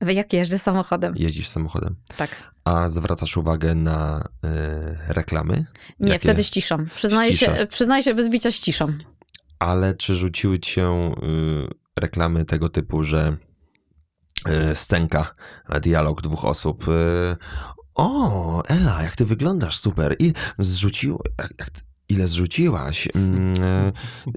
[0.00, 1.14] Jak jeżdżę samochodem.
[1.16, 1.96] Jeździsz samochodem?
[2.16, 2.52] Tak.
[2.64, 4.48] A zwracasz uwagę na y,
[5.08, 5.64] reklamy?
[6.00, 6.86] Nie, Jakie- wtedy ściszam.
[6.94, 8.98] Przyznaję się, przyznaję się bez bicia ściszam.
[9.58, 13.36] Ale czy rzuciły ci się y, reklamy tego typu, że
[14.70, 15.32] y, scenka,
[15.80, 16.84] dialog dwóch osób.
[17.96, 20.16] O, Ela, jak ty wyglądasz, super.
[20.18, 21.18] I zrzucił,
[22.08, 23.08] ile zrzuciłaś?
[23.14, 23.50] Mm,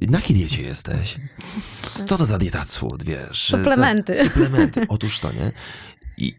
[0.01, 1.19] y, na jakiej diecie jesteś?
[1.91, 3.43] Co to za dieta cud, wiesz?
[3.47, 4.13] Suplementy.
[4.13, 5.51] Suplementy, otóż to, nie?
[6.17, 6.33] I,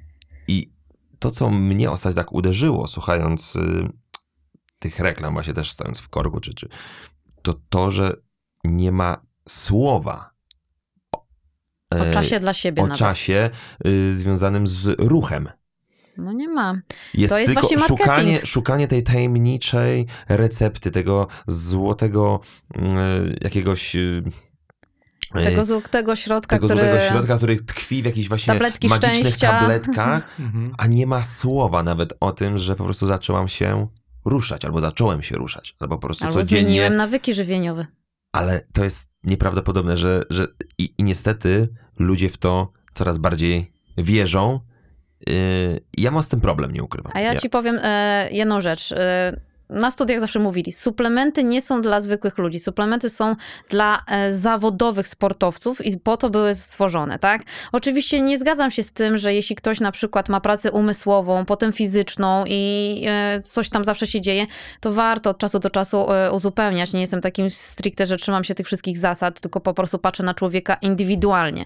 [0.49, 0.73] I
[1.19, 3.89] to, co mnie ostatnio tak uderzyło, słuchając y,
[4.79, 6.69] tych reklam, właśnie też stojąc w korku, czy, czy,
[7.43, 8.17] to to, że
[8.65, 10.31] nie ma słowa
[11.91, 12.99] O e, czasie dla siebie o nawet.
[12.99, 13.51] czasie
[13.87, 15.49] y, związanym z ruchem.
[16.19, 16.75] No nie ma.
[17.15, 18.01] Jest, To jest tylko właśnie marketing.
[18.09, 22.41] szukanie, szukanie tej tajemniczej recepty, tego złotego
[22.77, 22.81] y,
[23.41, 24.23] jakiegoś y,
[25.35, 26.81] e, Tego złotego środka, tego który...
[26.83, 29.51] złotego środka, który tkwi w jakichś właśnie Tabletki magicznych szczęścia.
[29.61, 30.75] tabletkach, Mhm.
[30.79, 33.87] a nie ma słowa nawet o tym, że po prostu zaczęłam się
[34.25, 36.65] ruszać, albo zacząłem się ruszać, albo po prostu Albo codziennie.
[36.65, 37.87] zmieniłem nawyki żywieniowe.
[38.33, 40.47] Ale to jest nieprawdopodobne, że, że
[40.79, 44.61] i, i niestety ludzie w to coraz bardziej wierzą.
[45.27, 47.13] Yy, ja mam z tym problem, nie ukrywam.
[47.15, 48.95] A ja ci powiem e, jedną rzecz.
[49.71, 53.37] Na studiach zawsze mówili, suplementy nie są dla zwykłych ludzi, suplementy są
[53.69, 57.43] dla e, zawodowych sportowców i po to były stworzone, tak?
[57.73, 61.73] Oczywiście nie zgadzam się z tym, że jeśli ktoś na przykład ma pracę umysłową, potem
[61.73, 64.47] fizyczną i e, coś tam zawsze się dzieje,
[64.81, 66.93] to warto od czasu do czasu e, uzupełniać.
[66.93, 70.35] Nie jestem takim stricte, że trzymam się tych wszystkich zasad, tylko po prostu patrzę na
[70.35, 71.65] człowieka indywidualnie.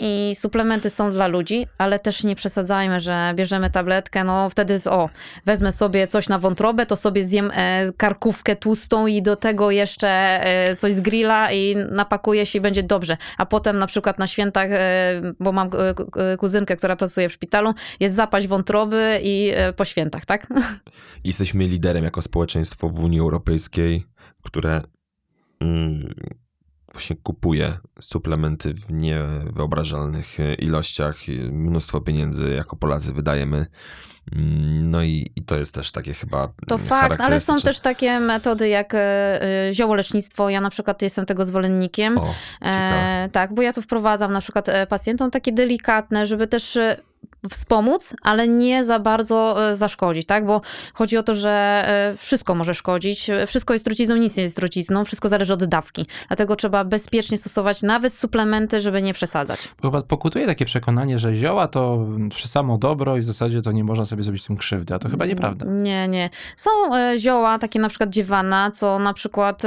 [0.00, 5.08] I suplementy są dla ludzi, ale też nie przesadzajmy, że bierzemy tabletkę, no wtedy o,
[5.46, 10.08] wezmę sobie coś na wątrobę, to sobie zjem e, karkówkę tłustą i do tego jeszcze
[10.08, 13.16] e, coś z grilla i napakuję się i będzie dobrze.
[13.38, 17.74] A potem na przykład na świętach, e, bo mam ku- kuzynkę, która pracuje w szpitalu,
[18.00, 20.46] jest zapaść wątroby i po świętach, tak?
[21.24, 24.06] Jesteśmy liderem jako społeczeństwo w Unii Europejskiej,
[24.42, 24.82] które
[25.60, 26.14] mm,
[26.92, 31.16] właśnie kupuje suplementy w niewyobrażalnych ilościach.
[31.50, 33.66] Mnóstwo pieniędzy jako Polacy wydajemy.
[34.36, 38.20] Mm, No i, i to jest też takie chyba To fakt, ale są też takie
[38.20, 40.50] metody jak e, e, ziołolecznictwo.
[40.50, 42.18] Ja na przykład jestem tego zwolennikiem.
[42.18, 42.34] O.
[42.62, 46.78] E, tak, bo ja tu wprowadzam na przykład e, pacjentom takie delikatne, żeby też
[47.50, 50.46] wspomóc, ale nie za bardzo e, zaszkodzić, tak?
[50.46, 50.60] Bo
[50.94, 55.04] chodzi o to, że e, wszystko może szkodzić, wszystko jest trucizną, nic nie jest trucizną,
[55.04, 56.06] wszystko zależy od dawki.
[56.28, 59.68] Dlatego trzeba bezpiecznie stosować nawet suplementy, żeby nie przesadzać.
[59.82, 62.06] Chyba pokutuje takie przekonanie, że zioła to
[62.44, 65.26] samo dobro i w zasadzie to nie można sobie zrobić tym krzywdy, a to chyba
[65.26, 65.66] nieprawda.
[65.68, 66.30] Nie, nie.
[66.56, 69.62] Są e, zioła, takie na przykład dziewanna, co na przykład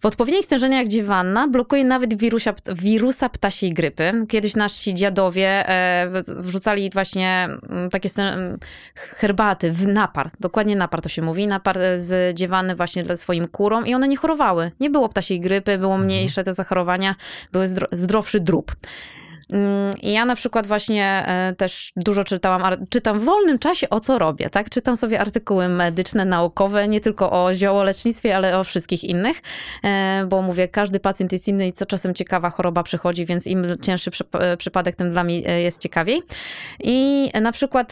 [0.00, 4.12] w odpowiednich stężeniach jak dziewanna blokuje nawet wirusia, wirusa ptasiej grypy.
[4.28, 5.64] Kiedyś nasi dziadowie
[6.06, 8.58] w- wrzucali właśnie mm, takie mm,
[8.94, 13.86] herbaty w napar, dokładnie napar to się mówi, napar z dziewanny właśnie dla swoim kurom
[13.86, 14.72] i one nie chorowały.
[14.80, 17.14] Nie było ptasiej grypy, było mniejsze te zachorowania,
[17.52, 18.76] były zdro, zdrowszy drób.
[19.52, 24.00] Mm, i Ja na przykład właśnie e, też dużo czytałam, czytam w wolnym czasie o
[24.00, 24.70] co robię, tak?
[24.70, 29.42] Czytam sobie artykuły medyczne, naukowe, nie tylko o ziołolecznictwie, ale o wszystkich innych,
[29.84, 33.66] e, bo mówię, każdy pacjent jest inny i co czasem ciekawa choroba przychodzi, więc im
[33.82, 36.22] cięższy e, przypadek, tym dla mnie jest ciekawiej.
[36.84, 37.90] I na przykład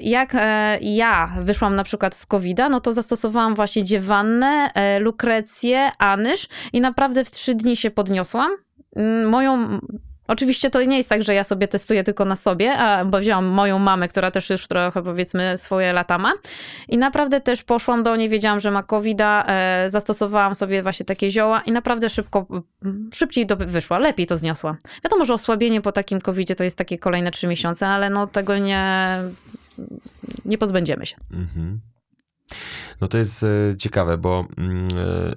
[0.00, 0.36] jak
[0.80, 7.24] ja wyszłam na przykład z COVID-a, no to zastosowałam właśnie dziewannę, lukrecję, anyż i naprawdę
[7.24, 8.50] w trzy dni się podniosłam.
[8.96, 9.78] Mm, Moją
[10.28, 13.44] Oczywiście to nie jest tak, że ja sobie testuję tylko na sobie, a, bo wzięłam
[13.44, 16.32] moją mamę, która też już trochę powiedzmy swoje lata ma
[16.88, 21.30] i naprawdę też poszłam do niej, wiedziałam, że ma covid e, zastosowałam sobie właśnie takie
[21.30, 22.46] zioła i naprawdę szybko,
[22.84, 24.76] mm, szybciej do, wyszła, lepiej to zniosła.
[25.04, 28.58] Wiadomo, że osłabienie po takim covid to jest takie kolejne trzy miesiące, ale no tego
[28.58, 29.18] nie,
[30.44, 31.16] nie pozbędziemy się.
[31.30, 31.80] Mhm.
[33.00, 35.34] No to jest e, ciekawe, bo, mm, e,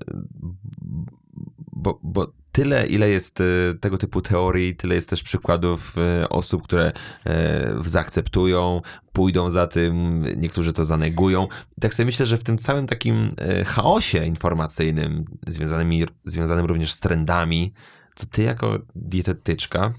[1.72, 3.44] bo, bo tyle, ile jest e,
[3.80, 6.92] tego typu teorii, tyle jest też przykładów e, osób, które
[7.26, 8.82] e, zaakceptują,
[9.14, 11.48] pójdą za tym, niektórzy to zanegują.
[11.78, 13.30] I tak sobie myślę, że w tym całym takim
[13.66, 17.74] chaosie informacyjnym, związanym, związanym również z trendami,
[18.16, 19.94] to ty jako dietetyczka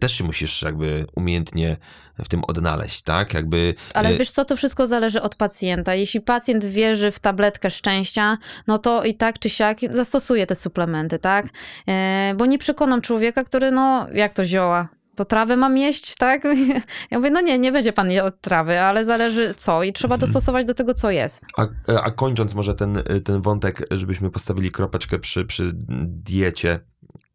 [0.00, 1.76] też się musisz jakby umiejętnie
[2.24, 3.34] w tym odnaleźć, tak?
[3.34, 5.94] Jakby Ale e, wiesz co, to wszystko zależy od pacjenta.
[5.94, 11.18] Jeśli pacjent wierzy w tabletkę szczęścia, no to i tak czy siak zastosuje te suplementy,
[11.18, 11.46] tak?
[11.88, 14.88] E, bo nie przekonam człowieka, który, no, jak to zioła?
[15.14, 16.42] To trawę mam jeść, tak?
[17.10, 20.66] Ja mówię, no nie, nie będzie pan jadł trawy, ale zależy co i trzeba dostosować
[20.66, 21.44] do tego, co jest.
[21.56, 21.66] A,
[22.02, 25.70] a kończąc może ten, ten wątek, żebyśmy postawili kropeczkę przy, przy
[26.06, 26.80] diecie,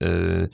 [0.01, 0.49] yy,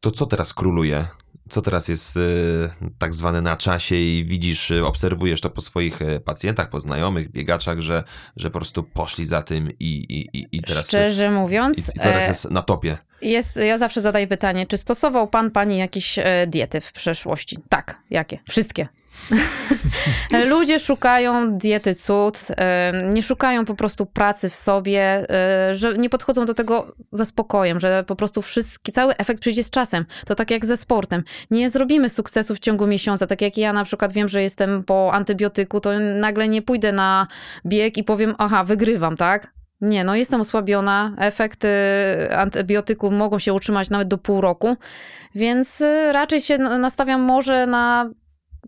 [0.00, 1.06] to co teraz króluje?
[1.48, 6.00] Co teraz jest yy, tak zwane na czasie i widzisz, yy, obserwujesz to po swoich
[6.00, 8.04] yy, pacjentach, po znajomych, biegaczach, że,
[8.36, 10.86] że po prostu poszli za tym i, i, i, i teraz...
[10.86, 12.98] Szczerze I, mówiąc, I co teraz e, jest na topie?
[13.22, 17.58] Jest, ja zawsze zadaję pytanie, czy stosował pan, pani jakieś e, diety w przeszłości?
[17.68, 18.38] Tak, jakie?
[18.48, 18.88] Wszystkie.
[20.50, 26.10] Ludzie szukają diety cud, e, nie szukają po prostu pracy w sobie, e, że nie
[26.10, 30.04] podchodzą do tego ze spokojem, że po prostu wszystki, cały efekt przyjdzie z czasem.
[30.26, 31.22] To tak jak ze sportem.
[31.50, 33.26] Nie zrobimy sukcesu w ciągu miesiąca.
[33.26, 37.26] Tak jak ja na przykład wiem, że jestem po antybiotyku, to nagle nie pójdę na
[37.66, 39.57] bieg i powiem, aha, wygrywam, tak?
[39.80, 41.14] Nie, no jestem osłabiona.
[41.18, 41.68] Efekty
[42.36, 44.76] antybiotyku mogą się utrzymać nawet do pół roku,
[45.34, 48.10] więc y, raczej się na- nastawiam może na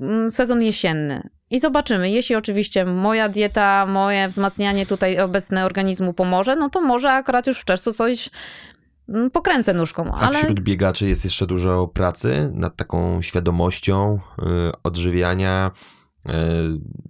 [0.01, 1.29] mm, sezon jesienny.
[1.51, 2.11] I zobaczymy.
[2.11, 7.61] Jeśli oczywiście moja dieta, moje wzmacnianie tutaj obecne organizmu pomoże, no to może akurat już
[7.61, 8.31] w czerwcu coś
[9.09, 14.43] mm, pokręcę nóżką, A ale wśród biegaczy jest jeszcze dużo pracy nad taką świadomością y,
[14.83, 15.71] odżywiania.
[16.29, 16.33] Y,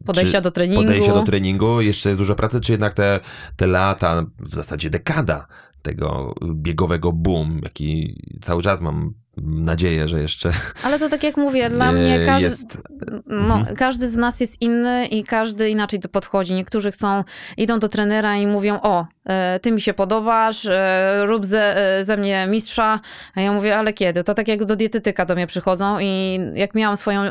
[0.07, 0.83] podejścia czy do treningu.
[0.83, 1.81] Podejścia do treningu.
[1.81, 3.21] Jeszcze jest dużo pracy, czy jednak te,
[3.57, 5.47] te lata, w zasadzie dekada
[5.83, 10.53] tego biegowego boom, jaki cały czas mam nadzieję, że jeszcze
[10.83, 12.79] Ale to tak jak mówię, dla mnie każdy, jest.
[13.27, 13.77] no, Mhm.
[13.77, 16.55] każdy z nas jest inny i każdy inaczej to podchodzi.
[16.55, 17.25] Niektórzy chcą,
[17.57, 22.05] idą do trenera i mówią, o, e, ty mi się podobasz, e, rób ze, e,
[22.05, 23.01] ze mnie mistrza.
[23.35, 24.25] A ja mówię, ale kiedy?
[24.25, 27.23] To tak jak do dietetyka do mnie przychodzą i jak miałam swoją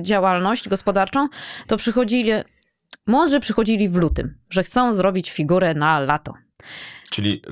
[0.00, 1.28] działalność gospodarczą,
[1.66, 2.30] to przychodzili,
[3.06, 6.32] mądrzy przychodzili w lutym, że chcą zrobić figurę na lato.
[7.10, 7.42] Czyli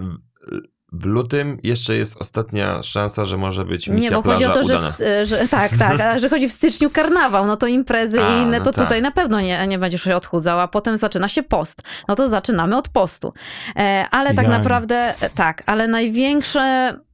[0.92, 4.62] w, lutym jeszcze jest ostatnia szansa, że może być misja Nie, bo plaża chodzi o
[4.62, 8.24] to, że, w, że tak, tak, a że chodzi w styczniu karnawał, no to imprezy
[8.24, 8.84] A, i inne, no to tak.
[8.84, 11.82] tutaj na pewno nie, nie będziesz się odchudzał, a potem zaczyna się post.
[12.08, 13.32] No to zaczynamy od postu.
[13.76, 14.58] E, ale tak Idealnie.
[14.58, 17.04] naprawdę, e, tak, ale największy mm,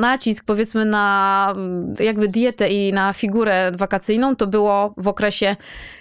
[0.00, 5.56] nacisk powiedzmy na mm, jakby dietę i na figurę wakacyjną to było w okresie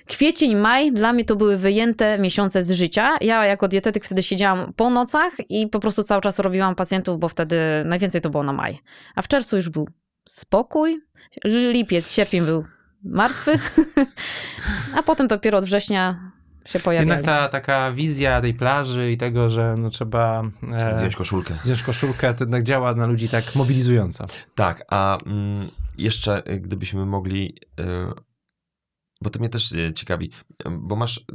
[0.06, 0.92] kwiecień, maj.
[0.92, 3.18] Dla mnie to były wyjęte miesiące z życia.
[3.22, 7.28] Ja jako dietetyk wtedy siedziałam po nocach i po prostu cały czas robiłam pacjentów, bo
[7.28, 8.80] wtedy najwięcej to było na maj.
[9.16, 9.88] A w czerwcu już był
[10.30, 11.02] spokój.
[11.46, 12.66] Lipiec, sierpień był
[13.04, 13.60] martwy.
[14.96, 16.32] A potem dopiero od września
[16.68, 17.08] się pojawiał.
[17.08, 20.44] Jednak ta taka wizja tej plaży i tego, że no trzeba
[20.74, 21.58] e, Zdjąć koszulkę.
[21.62, 24.26] zdjąć koszulkę, to jednak działa na ludzi tak mobilizująco.
[24.56, 27.84] Tak, a mm, jeszcze y, gdybyśmy mogli, y,
[29.22, 30.32] bo to mnie też y, ciekawi,
[30.72, 31.26] bo masz,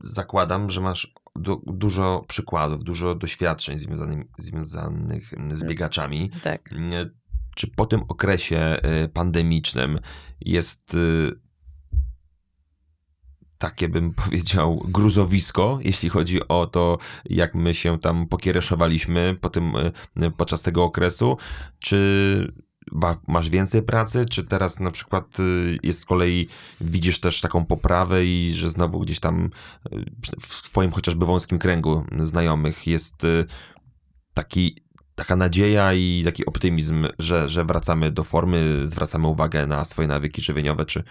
[0.00, 6.30] zakładam, że masz du, dużo przykładów, dużo doświadczeń związanych, związanych z biegaczami.
[6.42, 6.72] Tak.
[6.72, 7.10] Y,
[7.56, 8.76] Czy po tym okresie
[9.12, 9.98] pandemicznym
[10.40, 10.96] jest
[13.58, 19.76] takie, bym powiedział, gruzowisko, jeśli chodzi o to, jak my się tam pokiereszowaliśmy po tym,
[19.76, 19.92] y,
[20.22, 21.36] y, podczas tego okresu?
[21.78, 22.52] Czy
[23.26, 26.48] masz więcej pracy, czy teraz na przykład y, jest z kolei,
[26.80, 29.50] widzisz też taką poprawę i że znowu gdzieś tam
[30.40, 33.26] w twoim chociażby wąskim kręgu znajomych jest
[34.34, 34.76] taki,
[35.18, 40.42] taka nadzieja i taki optymizm, że, że wracamy do formy, zwracamy uwagę na swoje nawyki
[40.42, 41.02] żywieniowe, czy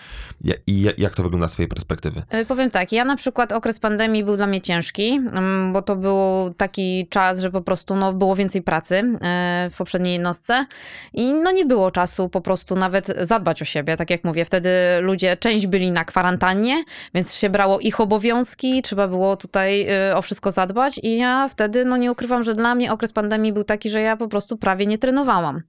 [0.68, 2.24] i ja- jak to wygląda z twojej perspektywy?
[2.30, 5.96] E, Powiem tak, ja na przykład okres pandemii był dla mnie ciężki, mm, bo to
[5.96, 10.66] był taki czas, że po prostu no, było więcej pracy e, w poprzedniej jednostce
[11.14, 13.96] i no nie było czasu po prostu nawet zadbać o siebie.
[13.96, 14.70] Tak jak mówię, wtedy
[15.02, 16.84] ludzie, część byli na kwarantannie,
[17.14, 21.86] więc się brało ich obowiązki, trzeba było tutaj e, o wszystko zadbać i ja wtedy,
[21.86, 24.86] no nie ukrywam, że dla mnie okres pandemii był taki, że ja po prostu prawie
[24.86, 25.62] nie trenowałam.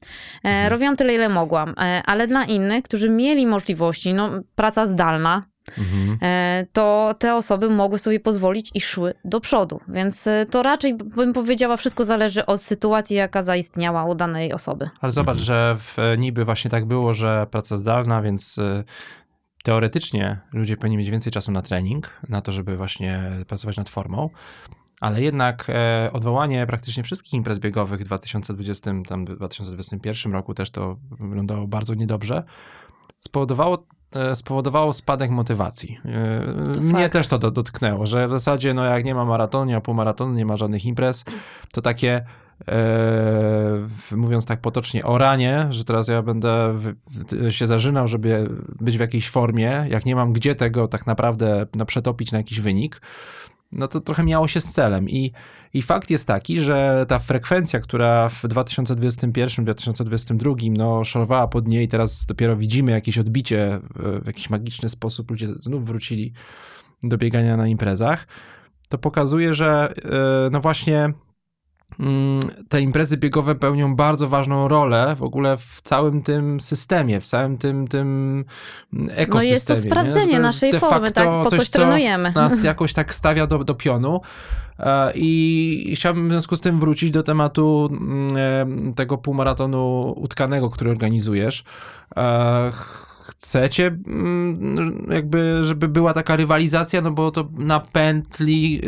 [0.44, 5.42] E, Robiłam tyle, ile mogłam, e, ale dla innych, którzy mieli możliwości, no praca zdalna,
[5.78, 6.18] Mhm.
[6.22, 9.80] e, to te osoby mogły sobie pozwolić i szły do przodu.
[9.88, 14.88] Więc e, to raczej bym powiedziała, wszystko zależy od sytuacji, jaka zaistniała u danej osoby.
[15.00, 18.60] Ale zobacz, że w niby właśnie tak było, że praca zdalna, więc
[19.64, 24.30] teoretycznie ludzie powinni mieć więcej czasu na trening, na to, żeby właśnie pracować nad formą.
[25.00, 30.96] Ale jednak e, odwołanie praktycznie wszystkich imprez biegowych w 2020, tam 2021 roku też to
[31.10, 32.42] wyglądało bardzo niedobrze,
[33.20, 33.84] spowodowało,
[34.14, 35.98] e, spowodowało spadek motywacji.
[36.76, 37.12] E, mnie fakt.
[37.12, 40.34] też to do, dotknęło, że w zasadzie no jak nie ma maratonu, nie ma półmaratonu,
[40.34, 41.24] nie ma żadnych imprez,
[41.72, 42.24] to takie
[42.68, 46.74] e, mówiąc tak potocznie, oranie, że teraz ja będę
[47.50, 51.86] się zażynał, żeby być w jakiejś formie, jak nie mam gdzie tego tak naprawdę no,
[51.86, 53.00] przetopić na jakiś wynik,
[53.72, 55.08] no to trochę miało się z celem.
[55.08, 55.32] I,
[55.74, 62.26] I fakt jest taki, że ta frekwencja, która w 2021-2022 no, szorowała pod niej, teraz
[62.26, 63.80] dopiero widzimy jakieś odbicie e,
[64.22, 66.32] w jakiś magiczny sposób, ludzie znów wrócili
[67.02, 68.26] do biegania na imprezach,
[68.88, 71.12] to pokazuje, że e, no właśnie
[72.68, 77.58] te imprezy biegowe pełnią bardzo ważną rolę w ogóle w całym tym systemie, w całym
[77.58, 78.44] tym, tym
[78.92, 79.26] ekosystemie.
[79.34, 81.30] No jest to sprawdzenie jest naszej formy, tak?
[81.30, 82.32] Po coś co trenujemy.
[82.32, 84.20] nas jakoś tak stawia do, do pionu.
[84.78, 90.70] E, I chciałbym w związku z tym wrócić do tematu mm, e, tego półmaratonu utkanego,
[90.70, 91.64] który organizujesz.
[93.30, 98.80] Chcecie mm, jakby, żeby była taka rywalizacja, no bo to na pętli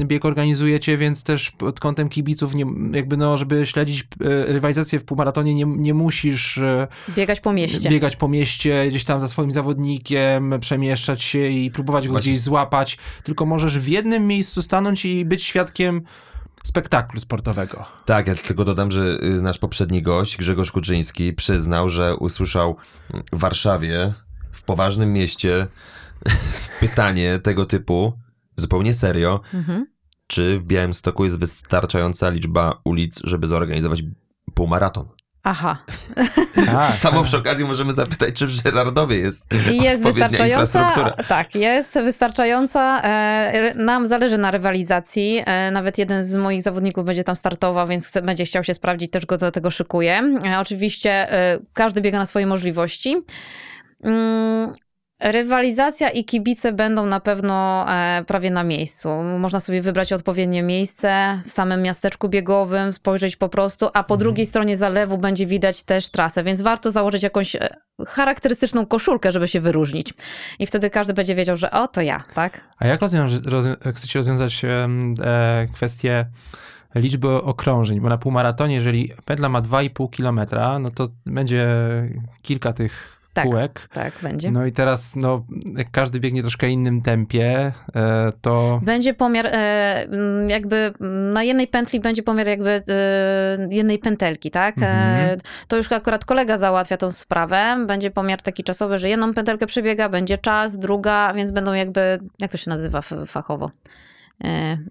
[0.00, 4.06] y, bieg organizujecie, więc też pod kątem kibiców, nie, jakby no, żeby śledzić y,
[4.52, 6.86] rywalizację w półmaratonie, nie, nie musisz y,
[7.16, 7.88] Biegać po mieście.
[7.90, 12.32] biegać po mieście, gdzieś tam za swoim zawodnikiem, przemieszczać się i próbować go Właśnie.
[12.32, 16.02] gdzieś złapać, tylko możesz w jednym miejscu stanąć i być świadkiem
[16.68, 17.84] spektaklu sportowego.
[18.04, 22.76] Tak, ja tylko dodam, że y, nasz poprzedni gość, Grzegorz Kuczyński, przyznał, że usłyszał
[23.32, 24.12] w Warszawie,
[24.52, 25.66] w poważnym mieście,
[26.80, 28.12] pytanie tego typu,
[28.56, 29.86] zupełnie serio, Mhm.
[30.26, 34.02] czy w Białymstoku jest wystarczająca liczba ulic, żeby zorganizować
[34.54, 35.08] półmaraton.
[35.42, 35.78] Aha.
[36.66, 36.96] Tak.
[37.04, 40.92] Samo przy okazji możemy zapytać, czy w Żerardowie jest I jest wystarczająca.
[41.28, 43.02] Tak, jest wystarczająca.
[43.02, 45.42] E, Nam zależy na rywalizacji.
[45.46, 49.26] E, Nawet jeden z moich zawodników będzie tam startował, więc będzie chciał się sprawdzić, też
[49.26, 50.38] go do tego szykuję.
[50.46, 51.28] E, Oczywiście
[51.72, 53.16] każdy biega na swoje możliwości.
[55.20, 59.08] Rywalizacja i kibice będą na pewno e, prawie na miejscu.
[59.38, 64.46] Można sobie wybrać odpowiednie miejsce w samym miasteczku biegowym, spojrzeć po prostu, a po drugiej
[64.46, 69.60] stronie zalewu będzie widać też trasę, więc warto założyć jakąś e, charakterystyczną koszulkę, żeby się
[69.60, 70.14] wyróżnić.
[70.58, 72.60] I wtedy każdy będzie wiedział, że o, to ja, tak?
[72.78, 74.88] A jak rozwiąż, rozwią- chcecie rozwiązać e,
[75.74, 76.26] kwestię
[76.94, 78.00] liczby okrążeń?
[78.00, 80.40] Bo na półmaratonie, jeżeli pętla ma 2,5 km,
[80.82, 81.68] no to będzie
[82.42, 83.46] kilka tych Tak.
[83.46, 83.88] kółek.
[83.92, 84.50] Tak, będzie.
[84.50, 85.44] No i teraz, no,
[85.76, 90.06] jak każdy biegnie troszkę innym tempie, e, to Będzie pomiar, e,
[90.48, 90.92] jakby
[91.32, 94.78] na jednej pętli będzie pomiar jakby e, jednej pętelki, tak?
[94.78, 95.38] Mhm.
[95.68, 97.84] to już akurat kolega załatwia tą sprawę.
[97.86, 102.50] Będzie pomiar taki czasowy, że jedną pętelkę przebiega, będzie czas, druga, więc będą jakby, jak
[102.50, 103.70] to się nazywa fachowo?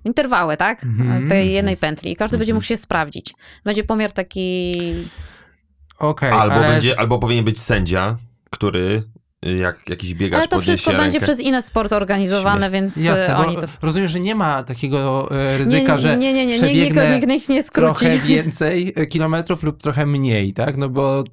[0.06, 0.84] Interwały, tak?
[0.84, 1.30] Mhm.
[1.30, 2.12] Tej jednej pętli.
[2.12, 3.34] I każdy będzie mógł się sprawdzić.
[3.64, 4.74] Będzie pomiar taki...
[6.00, 8.16] okej, Albo, ale będzie, albo powinien być sędzia,
[8.50, 9.04] który
[9.45, 11.20] y, jak jakiś biegacz Ale to wszystko będzie rękę.
[11.34, 13.68] przez inne sport organizowane, więc e, Jasne, oni to...
[13.82, 17.50] rozumiem, że nie ma takiego e, ryzyka, nie, że nie, nie, nie, nie, przebiegnę nikt
[17.50, 18.00] nie skróci.
[18.00, 20.78] trochę więcej kilometrów lub trochę mniej, tak?
[20.78, 21.24] No bo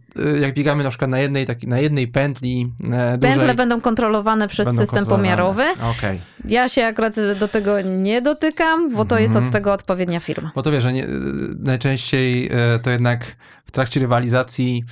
[0.41, 2.73] jak biegamy na przykład na jednej, taki, na jednej pętli
[3.21, 5.37] Pętle dłużej, będą kontrolowane przez będą system kontrolowane.
[5.37, 5.65] pomiarowy.
[5.99, 6.21] Okej.
[6.49, 9.47] Ja się akurat do tego nie dotykam, bo to jest Mhm.
[9.47, 10.51] od tego odpowiednia firma.
[10.55, 11.07] Bo to wiesz, że nie,
[11.59, 12.51] najczęściej
[12.83, 14.85] to jednak w trakcie rywalizacji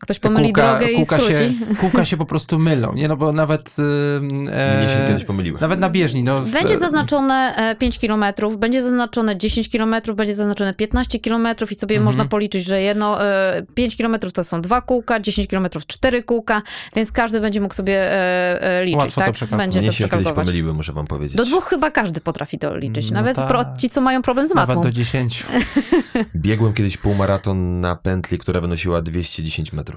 [0.00, 1.76] Ktoś pomyli kółka, drogę i kółka, się, skróci.
[1.80, 3.08] kółka się po prostu mylą, nie?
[3.08, 3.76] No bo nawet...
[4.16, 5.60] e, Mnie się kiedyś pomyliły.
[5.60, 6.42] Nawet na bieżni, no...
[6.42, 8.24] w- Będzie zaznaczone e, 5 km,
[8.58, 12.04] będzie zaznaczone 10 km, będzie zaznaczone 15 km i sobie Mhm.
[12.04, 16.62] można policzyć, że jedno e, 5 km to są dwa kółka, 10 km cztery kółka,
[16.96, 19.34] więc każdy będzie mógł sobie e, e, liczyć, Łatwo to tak?
[19.34, 19.66] przekalkulować.
[19.66, 21.36] Będzie Mnie to się kiedyś pomyliły, muszę wam powiedzieć.
[21.36, 24.54] Do dwóch chyba każdy potrafi to liczyć, No nawet pro, ci, co mają problem z
[24.54, 24.74] matmą.
[24.74, 25.44] Nawet do 10.
[26.36, 29.89] Biegłem kiedyś półmaraton na pętli, która wynosiła 210 metrów.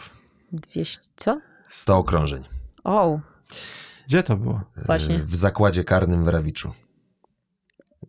[0.51, 1.41] 200, co?
[1.69, 2.43] 100 okrążeń.
[2.83, 3.19] O,
[4.07, 4.61] Gdzie to było?
[4.85, 5.15] Właśnie.
[5.15, 6.71] Y, W zakładzie karnym w Rawiczu.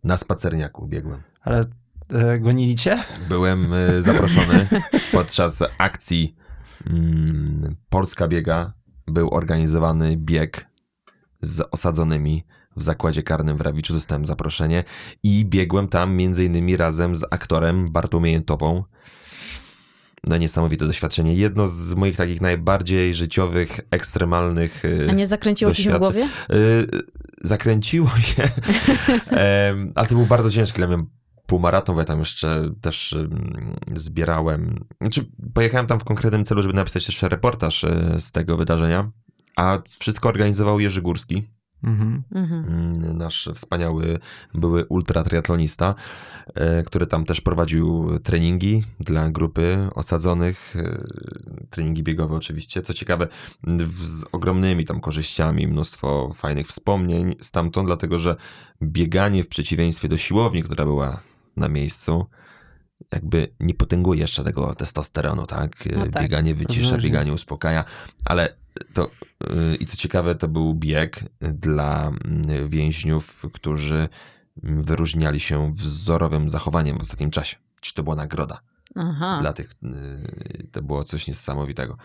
[0.03, 1.23] Na spacerniaku biegłem.
[1.41, 1.65] Ale
[2.09, 2.97] e, gonili cię?
[3.29, 4.67] Byłem y, zaproszony
[5.11, 6.35] podczas akcji
[6.87, 8.73] mm, Polska Biega.
[9.07, 10.67] Był organizowany bieg
[11.41, 12.45] z osadzonymi
[12.77, 13.93] w zakładzie karnym w Rawiczu.
[13.93, 14.83] Dostałem zaproszenie
[15.23, 18.83] i biegłem tam między innymi razem z aktorem Bartłomiejem Topą.
[20.27, 21.35] No niesamowite doświadczenie.
[21.35, 26.29] Jedno z moich takich najbardziej życiowych, ekstremalnych y, a nie zakręciło ci się w głowie?
[26.53, 26.87] Y,
[27.41, 28.43] zakręciło się,
[29.95, 31.05] ale to był bardzo ciężki dla mnie
[31.45, 33.17] półmaraton, bo ja tam jeszcze też
[33.95, 39.11] zbierałem, znaczy pojechałem tam w konkretnym celu, żeby napisać też reportaż y, z tego wydarzenia,
[39.55, 41.43] a wszystko organizował Jerzy Górski,
[41.85, 42.23] Mhm.
[42.31, 42.65] Mhm.
[42.65, 44.19] Mm, nasz wspaniały
[44.53, 45.95] były ultratriatlonista,
[46.53, 51.03] e, który tam też prowadził treningi dla grupy osadzonych, e,
[51.69, 53.27] treningi biegowe oczywiście, co ciekawe,
[54.03, 58.35] z ogromnymi tam korzyściami, mnóstwo fajnych wspomnień stamtąd, dlatego że
[58.83, 61.19] bieganie w przeciwieństwie do siłowni, która była
[61.57, 62.25] na miejscu,
[63.11, 65.71] jakby nie potęguje jeszcze tego testosteronu, tak?
[65.97, 66.23] No tak.
[66.23, 67.07] Bieganie wycisza, Zależy.
[67.07, 67.83] bieganie uspokaja,
[68.25, 69.11] ale to
[69.43, 74.09] y, i co ciekawe, to był bieg dla mm, więźniów, którzy
[74.63, 77.57] wyróżniali się wzorowym zachowaniem w ostatnim czasie.
[77.81, 78.61] Czy to była nagroda
[78.95, 79.37] Aha.
[79.41, 79.71] dla tych?
[79.83, 81.97] y, To było coś niesamowitego.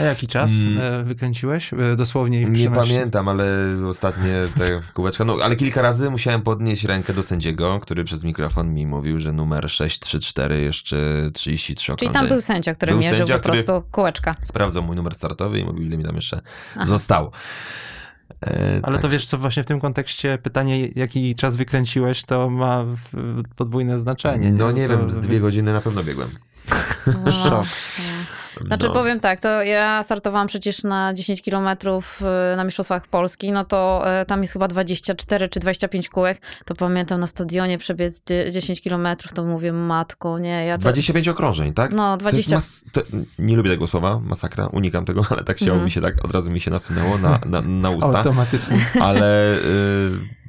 [0.00, 0.78] A jaki czas Mm.
[1.00, 1.72] e, wykręciłeś?
[1.72, 2.44] E, Dosłownie.
[2.44, 3.46] Nie pamiętam, ale
[3.88, 5.24] ostatnie te kółeczka.
[5.24, 9.32] No, ale kilka razy musiałem podnieść rękę do sędziego, który przez mikrofon mi mówił, że
[9.32, 10.96] numer 634 jeszcze
[11.34, 12.12] 33 Czyli okrążeń.
[12.12, 14.34] tam był sędzia, który Był mierzył sędzia, po prostu kółeczka.
[14.42, 16.40] Sprawdzał mój numer startowy i mówił, ile mi tam jeszcze
[16.76, 16.86] Aha.
[16.86, 17.30] zostało.
[18.46, 19.02] E, Ale tak.
[19.02, 22.84] to wiesz co, właśnie w tym kontekście pytanie, jaki czas wykręciłeś, to ma
[23.56, 24.52] podwójne znaczenie.
[24.52, 26.28] No nie To wiem, z dwie godziny na pewno biegłem.
[27.24, 27.32] No.
[27.32, 27.66] Szok.
[28.66, 28.92] Znaczy No.
[28.94, 34.04] powiem tak, to ja startowałam przecież na 10 kilometrów y, na Mistrzostwach Polski, no to
[34.22, 38.80] y, tam jest chyba 24 czy 25 kółek, to pamiętam na stadionie przebiec dzie- 10
[38.80, 40.82] kilometrów, to mówię matko, nie, ja to...
[40.82, 41.92] 25 okrążeń, tak?
[41.92, 42.56] No, To jest 20...
[42.56, 43.00] mas- to,
[43.38, 45.84] nie lubię tego słowa, masakra, unikam tego, ale tak się Mhm.
[45.84, 48.76] mi się tak, od razu mi się nasunęło na, na, na usta, Automatycznie.
[49.00, 49.64] ale y,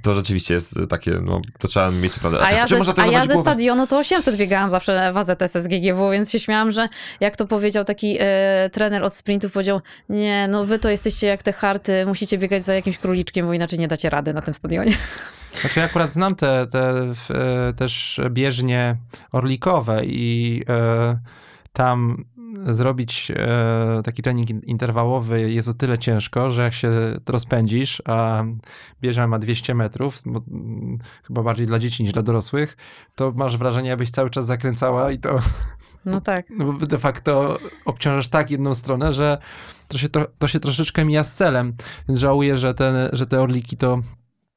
[0.06, 2.42] to rzeczywiście jest takie, no, to trzeba mieć prawdę.
[2.42, 6.12] A ja, ze, można a ja ze stadionu to 800 biegałam zawsze w AZS SGGW,
[6.12, 6.90] więc się śmiałam, że
[7.20, 11.44] jak to powiedział taki e, trener od sprintów, powiedział, nie, no wy to jesteście jak
[11.44, 14.98] te harty, musicie biegać za jakimś króliczkiem, bo inaczej nie dacie rady na tym stadionie.
[15.62, 18.96] Znaczy ja akurat znam te, te w- e, też bieżnie
[19.32, 21.18] orlikowe i e,
[21.74, 22.26] tam
[22.64, 26.92] zrobić e, taki trening in- interwałowy jest o tyle ciężko, że jak się
[27.28, 28.44] rozpędzisz, a
[29.02, 32.78] bieża ma 200 metrów, mm, chyba bardziej dla dzieci niż dla dorosłych,
[33.16, 35.40] to masz wrażenie, jakbyś cały czas zakręcała i to
[36.06, 36.46] No tak.
[36.58, 39.38] no bo de facto obciążasz tak jedną stronę, że
[39.88, 41.74] to się, to, to się troszeczkę mija z celem.
[42.08, 44.00] Więc żałuję, że, ten, że te orliki to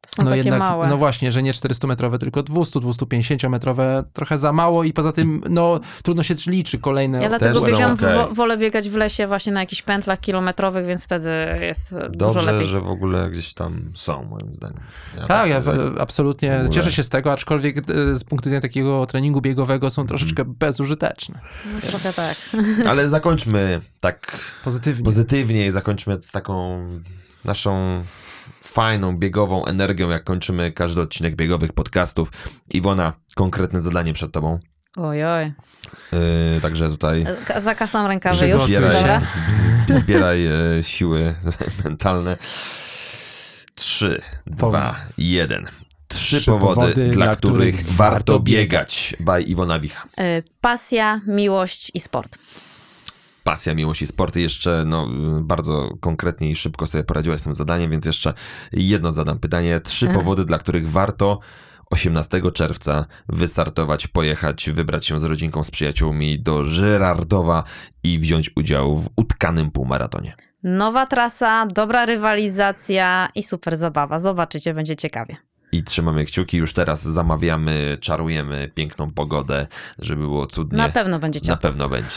[0.00, 0.86] To są no takie jednak, małe.
[0.86, 6.22] no właśnie, że nie 400-metrowe, tylko 200-250-metrowe, trochę za mało i poza tym, no trudno
[6.22, 7.18] się liczy kolejne.
[7.22, 11.30] Ja dlatego biegam, wo- wolę biegać w lesie właśnie na jakichś pętlach kilometrowych, więc wtedy
[11.60, 12.66] jest dużo Dobrze, lepiej.
[12.68, 14.80] że w ogóle gdzieś tam są, moim zdaniem.
[15.16, 19.06] Ja Tak, ja tak- absolutnie cieszę się z tego, aczkolwiek e, z punktu widzenia takiego
[19.06, 21.40] treningu biegowego są troszeczkę bezużyteczne.
[21.74, 22.36] No, trochę tak.
[22.90, 25.04] Ale zakończmy tak Pozytywnie.
[25.04, 26.80] pozytywnie i zakończmy z taką
[27.44, 28.02] naszą
[28.68, 32.32] fajną, biegową energią, jak kończymy każdy odcinek biegowych podcastów.
[32.70, 34.58] Iwona, konkretne zadanie przed tobą.
[34.96, 35.52] Ojoj.
[36.12, 38.62] Yy, także tutaj Ka- Zakasam rękawy już.
[38.64, 39.20] Zbieraj, Dobra.
[39.88, 40.48] zbieraj
[40.82, 41.34] siły
[41.84, 42.36] mentalne.
[43.74, 45.66] Trzy, dwa, jeden.
[46.08, 49.16] Trzy, Trzy powody, powody, dla dla których których warto warto biegać.
[49.20, 50.04] By Iwona Wicha.
[50.20, 52.38] Y, Pasja, miłość i sport.
[53.48, 54.36] Pasja, miłość i sport.
[54.36, 55.08] Jeszcze no,
[55.40, 58.34] bardzo konkretnie i szybko sobie poradziłaś z tym zadaniem, więc jeszcze
[58.72, 59.80] jedno zadam pytanie.
[59.80, 60.18] Trzy Aha.
[60.18, 61.40] powody, dla których warto
[61.90, 67.64] 18 czerwca wystartować, pojechać, wybrać się z rodzinką, z przyjaciółmi do Żyrardowa
[68.02, 70.34] i wziąć udział w utkanym półmaratonie.
[70.62, 74.18] Nowa trasa, dobra rywalizacja i super zabawa.
[74.18, 75.36] Zobaczycie, będzie ciekawie.
[75.72, 79.66] I trzymamy kciuki, już teraz zamawiamy, czarujemy piękną pogodę,
[79.98, 80.78] żeby było cudnie.
[80.78, 81.62] Na pewno będzie Na ciekawe.
[81.62, 82.16] pewno będzie.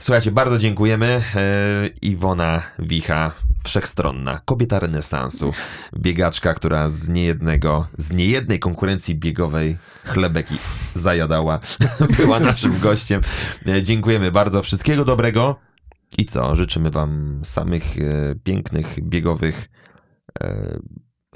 [0.00, 1.22] Słuchajcie, bardzo dziękujemy.
[1.36, 3.32] E, Iwona Wicha,
[3.64, 5.52] wszechstronna, kobieta renesansu,
[5.98, 10.56] biegaczka, która z niejednego, z niejednej konkurencji biegowej chlebek i
[10.94, 11.60] zajadała,
[12.18, 13.20] była naszym gościem.
[13.66, 15.56] E, Dziękujemy bardzo, wszystkiego dobrego.
[16.18, 19.68] I co, życzymy wam samych e, pięknych, biegowych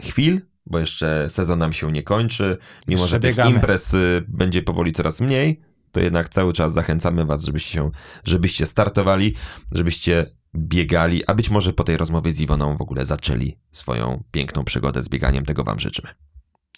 [0.00, 2.58] chwil, bo jeszcze sezon nam się nie kończy.
[2.88, 3.50] Mimo, Jeszcze że tych biegamy.
[3.54, 5.60] imprez y, będzie powoli coraz mniej,
[5.92, 7.90] to jednak cały czas zachęcamy was, żebyście, się,
[8.24, 9.34] żebyście startowali,
[9.72, 14.64] żebyście biegali, a być może po tej rozmowie z Iwoną w ogóle zaczęli swoją piękną
[14.64, 15.44] przygodę z bieganiem.
[15.44, 16.08] Tego wam życzymy.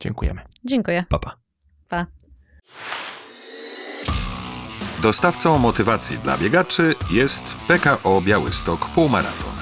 [0.01, 0.41] Dziękujemy.
[0.65, 1.05] Dziękuję.
[1.09, 1.37] Papa.
[1.89, 2.07] Pa.
[5.03, 9.58] Dostawcą motywacji dla biegaczy jest PKO Białystok Półmaraton.